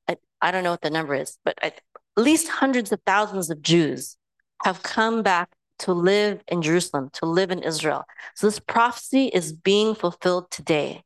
[0.09, 1.81] I, I don't know what the number is, but at
[2.17, 4.17] least hundreds of thousands of Jews
[4.65, 5.51] have come back
[5.81, 8.05] to live in Jerusalem, to live in Israel.
[8.35, 11.03] So this prophecy is being fulfilled today.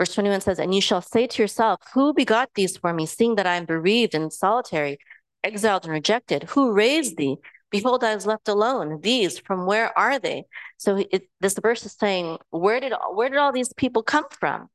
[0.00, 3.34] Verse 21 says, And you shall say to yourself, Who begot these for me, seeing
[3.34, 4.96] that I am bereaved and solitary,
[5.44, 6.44] exiled and rejected?
[6.44, 7.36] Who raised thee?
[7.70, 9.02] Behold, I was left alone.
[9.02, 10.44] These, from where are they?
[10.78, 14.70] So it, this verse is saying, where did where did all these people come from?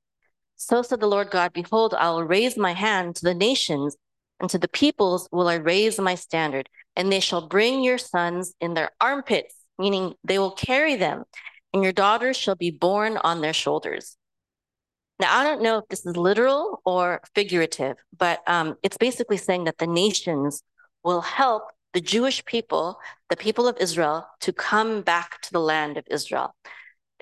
[0.58, 3.98] So said the Lord God, Behold, I will raise my hand to the nations,
[4.40, 8.54] and to the peoples will I raise my standard, and they shall bring your sons
[8.62, 11.24] in their armpits, meaning they will carry them,
[11.74, 14.18] and your daughters shall be born on their shoulders.
[15.20, 19.64] Now, I don't know if this is literal or figurative, but um, it's basically saying
[19.66, 20.62] that the nations
[21.04, 21.64] will help
[21.94, 23.00] the Jewish people,
[23.30, 26.54] the people of Israel, to come back to the land of Israel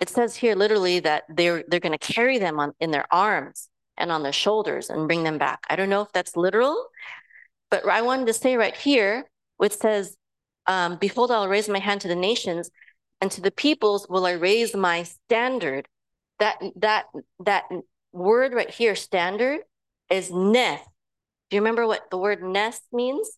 [0.04, 3.70] it says here literally that they're they're going to carry them on in their arms
[3.98, 5.64] and on their shoulders and bring them back.
[5.70, 6.88] I don't know if that's literal,
[7.70, 10.18] but I wanted to say right here, which says,
[10.68, 12.70] um, "Behold, I'll raise my hand to the nations,
[13.22, 15.88] and to the peoples will I raise my standard."
[16.44, 17.06] That that
[17.40, 17.64] that
[18.12, 19.62] word right here, standard,
[20.10, 20.82] is nes.
[21.50, 23.38] Do you remember what the word nes means?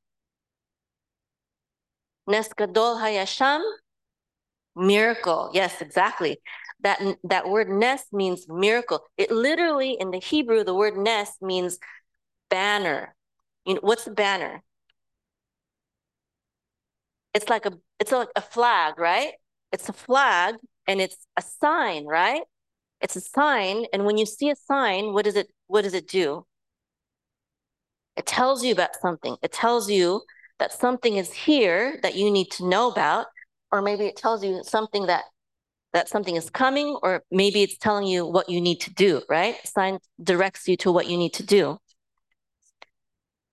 [2.28, 3.62] Nes gadol hayasham,
[4.76, 5.52] Miracle.
[5.54, 6.40] Yes, exactly.
[6.82, 9.06] That that word nes means miracle.
[9.18, 11.78] It literally in the Hebrew, the word nes means
[12.50, 13.16] banner.
[13.66, 14.64] You know, what's a banner?
[17.34, 19.34] It's like a it's like a flag, right?
[19.72, 20.56] It's a flag
[20.88, 22.42] and it's a sign, right?
[23.02, 26.08] It's a sign, and when you see a sign, what does it what does it
[26.08, 26.46] do?
[28.16, 29.36] It tells you about something.
[29.42, 30.22] It tells you
[30.60, 33.28] that something is here that you need to know about
[33.72, 35.26] or maybe it tells you something that
[35.94, 39.56] that something is coming, or maybe it's telling you what you need to do, right?
[39.66, 41.78] Sign directs you to what you need to do.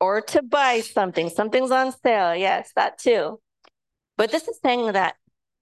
[0.01, 1.29] Or to buy something.
[1.29, 2.35] Something's on sale.
[2.35, 3.41] Yes, that too.
[4.17, 5.15] But this is saying that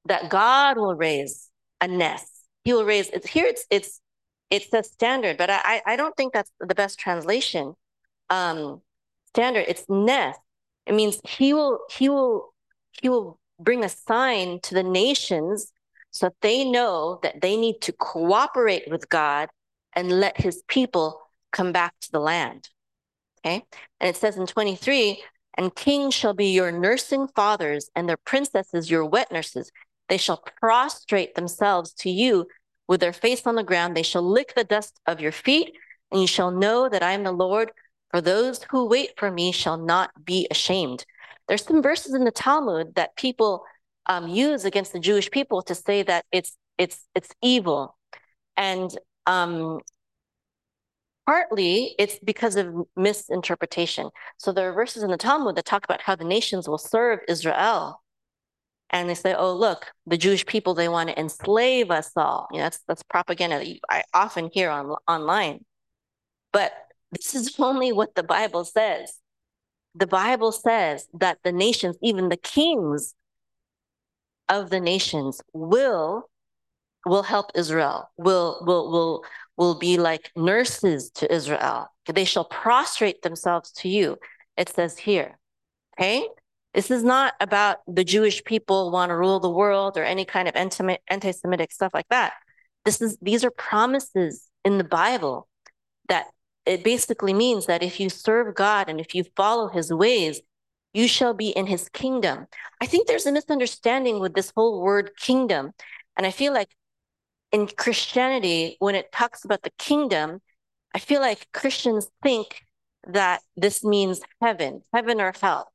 [0.06, 1.50] that God will raise
[1.82, 2.24] a nes.
[2.64, 4.00] He will raise it's here it's it's
[4.50, 7.74] it's the standard, but I I don't think that's the best translation.
[8.28, 8.82] Um
[9.28, 10.36] standard, it's nes.
[10.86, 12.54] It means he will he will
[13.00, 15.72] he will bring a sign to the nations
[16.10, 19.48] so that they know that they need to cooperate with God
[19.94, 21.20] and let his people
[21.52, 22.68] come back to the land.
[23.44, 23.64] Okay.
[24.00, 25.22] And it says in 23,
[25.56, 29.70] and kings shall be your nursing fathers, and their princesses your wet nurses.
[30.10, 32.46] They shall prostrate themselves to you
[32.88, 33.96] with their face on the ground.
[33.96, 35.72] They shall lick the dust of your feet,
[36.10, 37.70] and you shall know that I am the Lord.
[38.10, 41.06] For those who wait for me shall not be ashamed.
[41.46, 43.64] There's some verses in the Talmud that people
[44.06, 47.96] um, use against the Jewish people to say that it's it's it's evil,
[48.56, 48.90] and
[49.26, 49.78] um,
[51.24, 54.10] partly it's because of misinterpretation.
[54.38, 57.20] So there are verses in the Talmud that talk about how the nations will serve
[57.28, 58.02] Israel,
[58.90, 62.58] and they say, "Oh, look, the Jewish people they want to enslave us all." You
[62.58, 65.64] know, that's that's propaganda that you, I often hear on online.
[66.52, 66.72] But
[67.12, 69.18] this is only what the Bible says.
[69.94, 73.14] The Bible says that the nations, even the kings
[74.48, 76.28] of the nations, will
[77.06, 78.10] will help Israel.
[78.16, 79.24] Will will will
[79.56, 81.88] will be like nurses to Israel.
[82.06, 84.16] They shall prostrate themselves to you.
[84.56, 85.38] It says here.
[85.98, 86.26] Okay?
[86.74, 90.48] This is not about the Jewish people want to rule the world or any kind
[90.48, 92.34] of anti-Semitic stuff like that.
[92.84, 95.48] This is these are promises in the Bible
[96.08, 96.26] that
[96.66, 100.40] it basically means that if you serve God and if you follow his ways,
[100.92, 102.46] you shall be in his kingdom.
[102.80, 105.72] I think there's a misunderstanding with this whole word kingdom.
[106.16, 106.68] And I feel like
[107.52, 110.40] in Christianity, when it talks about the kingdom,
[110.94, 112.64] I feel like Christians think
[113.06, 115.72] that this means heaven, heaven or hell.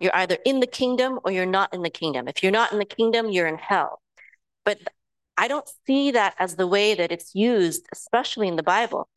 [0.00, 2.28] You're either in the kingdom or you're not in the kingdom.
[2.28, 4.00] If you're not in the kingdom, you're in hell.
[4.64, 4.78] But
[5.36, 9.08] I don't see that as the way that it's used, especially in the Bible.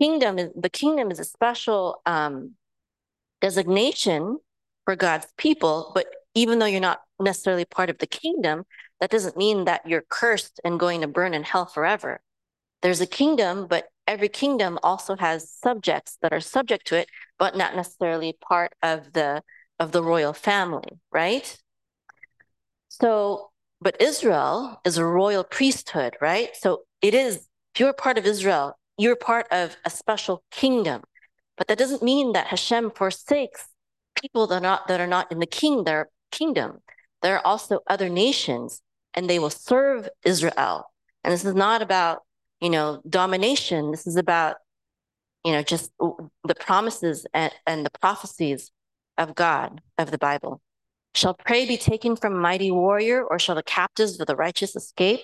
[0.00, 2.52] Kingdom is the kingdom is a special um,
[3.40, 4.38] designation
[4.84, 8.64] for God's people, but even though you're not necessarily part of the kingdom,
[9.00, 12.20] that doesn't mean that you're cursed and going to burn in hell forever.
[12.82, 17.08] There's a kingdom, but every kingdom also has subjects that are subject to it,
[17.38, 19.42] but not necessarily part of the
[19.78, 21.56] of the royal family, right?
[22.88, 23.50] So,
[23.80, 26.50] but Israel is a royal priesthood, right?
[26.54, 31.02] So it is, if you're part of Israel, you're part of a special kingdom.
[31.56, 33.68] But that doesn't mean that Hashem forsakes
[34.20, 36.80] people that are not that are not in the king their kingdom.
[37.22, 38.82] There are also other nations,
[39.14, 40.90] and they will serve Israel.
[41.24, 42.22] And this is not about
[42.60, 43.90] you know domination.
[43.90, 44.56] This is about
[45.44, 48.70] you know just the promises and, and the prophecies
[49.18, 50.60] of God of the Bible.
[51.14, 55.20] Shall prey be taken from mighty warrior, or shall the captives of the righteous escape?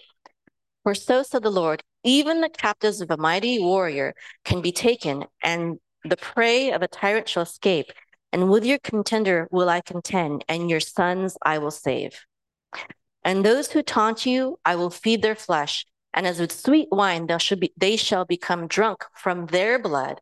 [0.84, 4.14] For so said the Lord, even the captives of a mighty warrior
[4.44, 7.92] can be taken, and the prey of a tyrant shall escape.
[8.32, 12.24] And with your contender will I contend, and your sons I will save.
[13.24, 17.26] And those who taunt you, I will feed their flesh, and as with sweet wine
[17.26, 20.20] they shall, be, they shall become drunk from their blood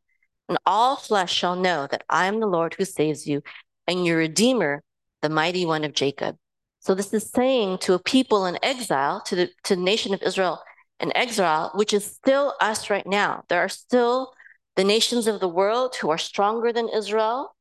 [0.51, 3.40] and all flesh shall know that I am the Lord who saves you,
[3.86, 4.82] and your Redeemer,
[5.22, 6.36] the mighty one of Jacob.
[6.80, 10.22] So this is saying to a people in exile, to the to the nation of
[10.22, 10.61] Israel
[10.98, 13.44] in exile, which is still us right now.
[13.48, 14.34] There are still
[14.76, 17.55] the nations of the world who are stronger than Israel,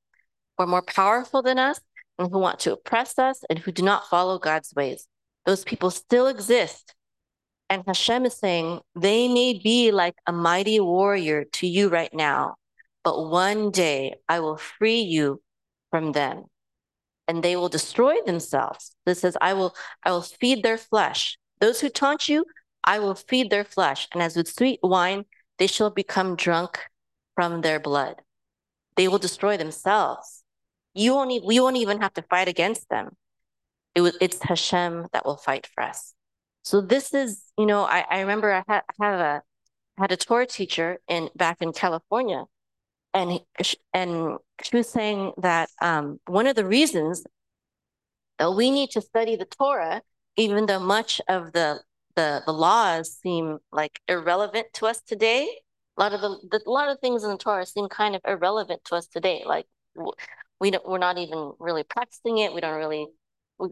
[0.57, 1.79] who are more powerful than us,
[2.17, 5.07] and who want to oppress us and who do not follow God's ways.
[5.45, 6.95] Those people still exist.
[7.69, 12.55] And Hashem is saying they may be like a mighty warrior to you right now,
[13.10, 15.41] but one day I will free you
[15.89, 16.43] from them
[17.28, 18.95] and they will destroy themselves.
[19.03, 21.39] This says, I will, I will feed their flesh.
[21.60, 22.45] Those who taunt you,
[22.84, 24.07] I will feed their flesh.
[24.14, 25.26] And as with sweet wine,
[25.57, 26.82] they shall become drunk
[27.34, 28.22] from their blood.
[28.95, 30.43] They will destroy themselves.
[30.93, 33.18] You won't, we won't even have to fight against them.
[33.95, 36.14] It was, it's Hashem that will fight for us.
[36.62, 39.41] So this is, you know, I, I remember I had, had a
[39.97, 42.45] had a Torah teacher in back in California
[43.14, 43.39] and
[43.93, 47.24] and she was saying that um, one of the reasons
[48.38, 50.01] that we need to study the Torah,
[50.38, 51.82] even though much of the
[52.16, 55.47] the, the laws seem like irrelevant to us today,
[55.97, 58.22] a lot of the, the a lot of things in the Torah seem kind of
[58.28, 59.43] irrelevant to us today.
[59.45, 59.66] Like
[60.60, 62.53] we don't, we're not even really practicing it.
[62.53, 63.07] We don't really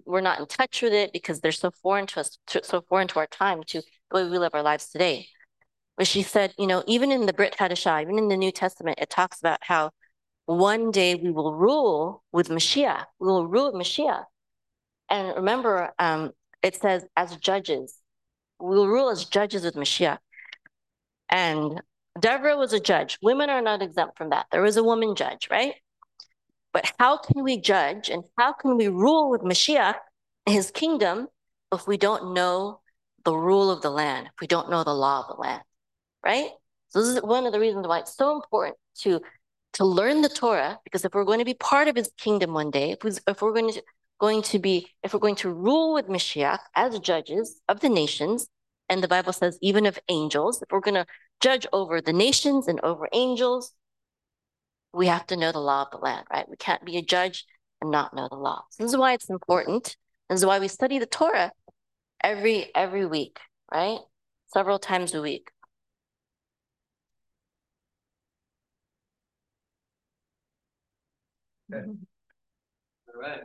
[0.06, 3.20] we're not in touch with it because they're so foreign to us, so foreign to
[3.20, 3.82] our time, to
[4.12, 5.28] the way we live our lives today
[5.98, 9.00] where she said, you know, even in the Brit Hadashah, even in the New Testament,
[9.02, 9.90] it talks about how
[10.46, 13.06] one day we will rule with Mashiach.
[13.20, 14.24] We will rule with Mashiach.
[15.10, 17.96] And remember, um, it says as judges.
[18.60, 20.20] We will rule as judges with Mashiach.
[21.30, 21.82] And
[22.20, 23.18] Deborah was a judge.
[23.24, 24.46] Women are not exempt from that.
[24.52, 25.74] There was a woman judge, right?
[26.74, 29.96] But how can we judge and how can we rule with Mashiach,
[30.46, 31.28] his kingdom,
[31.74, 32.82] if we don't know
[33.26, 35.64] the rule of the land, if we don't know the law of the land?
[36.28, 36.50] Right?
[36.90, 39.22] So this is one of the reasons why it's so important to
[39.74, 42.72] to learn the Torah, because if we're going to be part of his kingdom one
[42.72, 43.84] day, if, if we're going to
[44.20, 48.48] going to be, if we're going to rule with Mashiach as judges of the nations,
[48.90, 51.06] and the Bible says even of angels, if we're going to
[51.40, 53.74] judge over the nations and over angels,
[54.94, 56.50] we have to know the law of the land, right?
[56.50, 57.46] We can't be a judge
[57.82, 58.64] and not know the law.
[58.72, 59.96] So this is why it's important.
[60.30, 61.52] This is why we study the Torah
[62.24, 63.40] every every week,
[63.72, 64.00] right?
[64.48, 65.52] Several times a week.
[71.74, 72.08] Okay.
[73.14, 73.44] All right.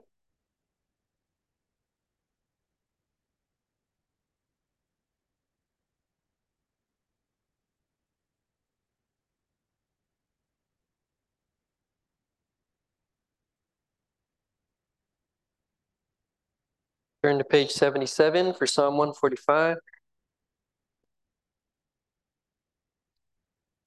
[17.22, 19.76] Turn to page 77 for Psalm 145.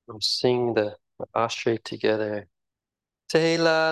[0.10, 2.48] I'm sing the, the Ashrei together.
[3.36, 3.92] Tela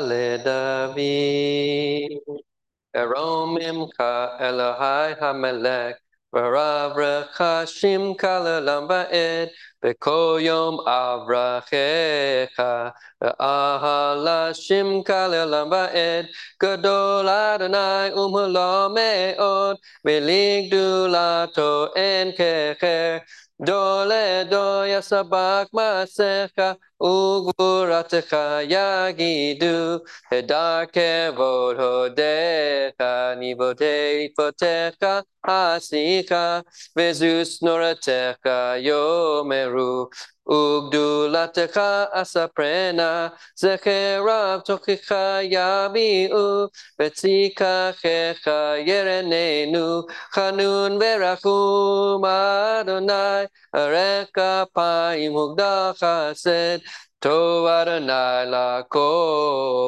[2.95, 5.95] Eromim ka Elohai hamelech,
[6.33, 9.49] Varav rechashim kalalam ba'ed,
[9.83, 19.75] Beko yom avrachecha, Ve'ahalashim kalalam ba'ed, Gadol Adonai umhulo me'od,
[20.07, 23.19] Beligdulato en kecher,
[23.61, 30.01] Dole do yasabak masecha, ugvuratecha yagidu,
[30.31, 36.63] Hedar kevod hodecha, nivote ifotecha asika,
[36.97, 40.07] Vezus noratecha yomeru,
[40.49, 41.81] וגדולתך
[42.11, 45.11] אספרנה, זכריו תוכיח
[45.43, 46.65] יביאו,
[46.99, 48.47] בציקחך
[48.85, 50.01] ירננו,
[50.33, 53.43] חנון ורחום אדוני,
[53.75, 56.77] ארך כפיים וגדל חסד,
[57.23, 59.07] Tov Adonai lako,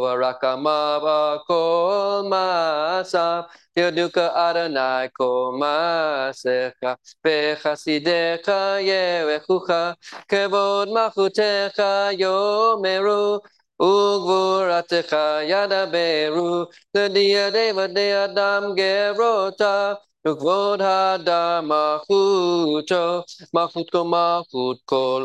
[0.03, 9.95] Varakama kol masav, Yoduka Adonai kol masecha, Bechasidecha yerechucha,
[10.29, 13.41] Kevod machutecha yomeru,
[13.81, 23.23] Ugvuratecha yadaberu, Ledia deva de adam gerota, Ukvod hadam machuto,
[23.53, 23.91] Machut
[24.87, 25.21] kol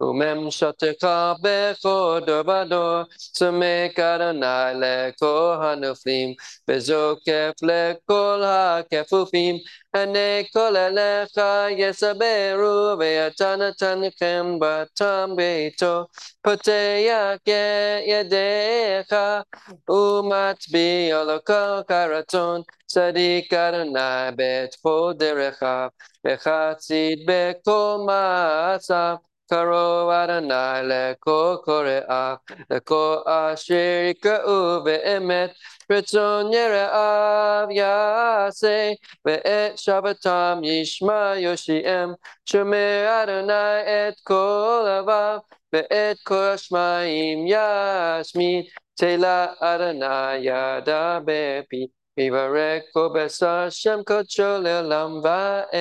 [0.00, 6.34] Umem shatecha bechodor bador, Sumek Adonai lekol hanuflim,
[6.68, 9.60] Bezokef lekol hakefufim,
[9.94, 16.08] Ane kol elecha yesaberu, Ve'atanatanichem batam beito,
[16.44, 19.44] Poteach yedecha,
[19.88, 25.90] Umatbi olokol karaton, Sadik Adonai bet poderecha,
[26.26, 29.20] Bechatzit bekol ma'asav,
[29.50, 32.34] קרוב אדוני לכל קוראה,
[32.70, 33.74] לכל אשר
[34.10, 35.50] יקראו באמת,
[35.92, 38.90] רצון ירעב יעשה,
[39.24, 42.12] ואת שבתם ישמע יושיעם,
[42.46, 45.38] שומר אדוני את כל אביו,
[45.72, 48.64] ואת כל השמיים ישמיד,
[48.94, 51.86] תהילה אדוני ידה בפי.
[52.18, 55.74] ויברק כל בשר שם קודשו לעולם ועד.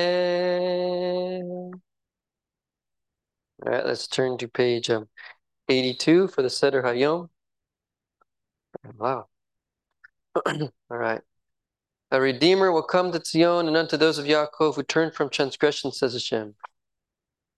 [3.66, 5.08] All right, let's turn to page um,
[5.70, 7.30] 82 for the Seder Hayom.
[8.98, 9.28] Wow.
[10.46, 11.22] All right.
[12.12, 15.92] A Redeemer will come to Zion and unto those of Yaakov who turn from transgression,
[15.92, 16.56] says Hashem.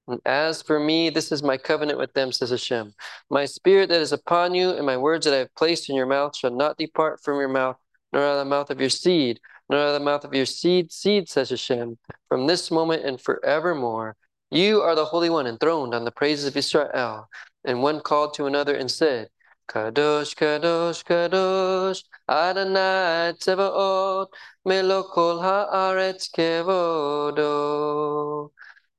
[0.08, 2.94] And as for me, this is my covenant with them, says Hashem.
[3.30, 6.06] My spirit that is upon you and my words that I have placed in your
[6.06, 7.78] mouth shall not depart from your mouth,
[8.14, 10.46] nor out of the mouth of your seed, nor out of the mouth of your
[10.46, 11.98] seed, seed, says Hashem,
[12.30, 14.16] from this moment and forevermore.
[14.52, 17.30] You are the Holy One enthroned on the praises of Israel.
[17.64, 19.30] And one called to another and said,
[19.68, 24.28] Kadosh, Kadosh, Kadosh, Adonai Tzevaot,
[24.68, 27.42] Melokol haaretz kevodo.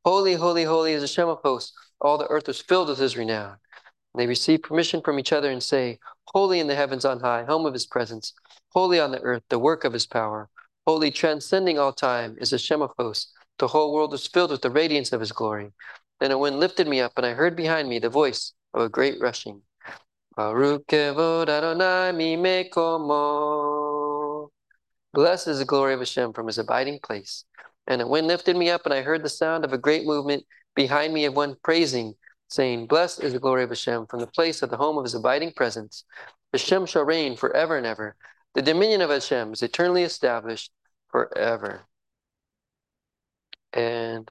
[0.05, 1.73] Holy, holy, holy is Hashem of hosts.
[2.01, 3.57] All the earth was filled with his renown.
[4.17, 7.67] They receive permission from each other and say, Holy in the heavens on high, home
[7.67, 8.33] of his presence.
[8.71, 10.49] Holy on the earth, the work of his power.
[10.87, 13.33] Holy, transcending all time, is Hashem of hosts.
[13.59, 15.73] The whole world was filled with the radiance of his glory.
[16.21, 18.89] Then a wind lifted me up, and I heard behind me the voice of a
[18.89, 19.63] great rushing.
[20.37, 20.93] Blessed
[25.49, 27.45] is the glory of Hashem from his abiding place.
[27.87, 30.45] And a wind lifted me up, and I heard the sound of a great movement
[30.75, 32.15] behind me of one praising,
[32.49, 35.15] saying, Blessed is the glory of Hashem from the place of the home of his
[35.15, 36.05] abiding presence.
[36.53, 38.17] Hashem shall reign forever and ever.
[38.55, 40.71] The dominion of Hashem is eternally established
[41.09, 41.87] forever.
[43.77, 44.29] And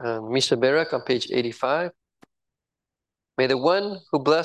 [0.00, 1.90] um, Mi Sheberach on page 85.
[3.36, 4.36] May the one who blessed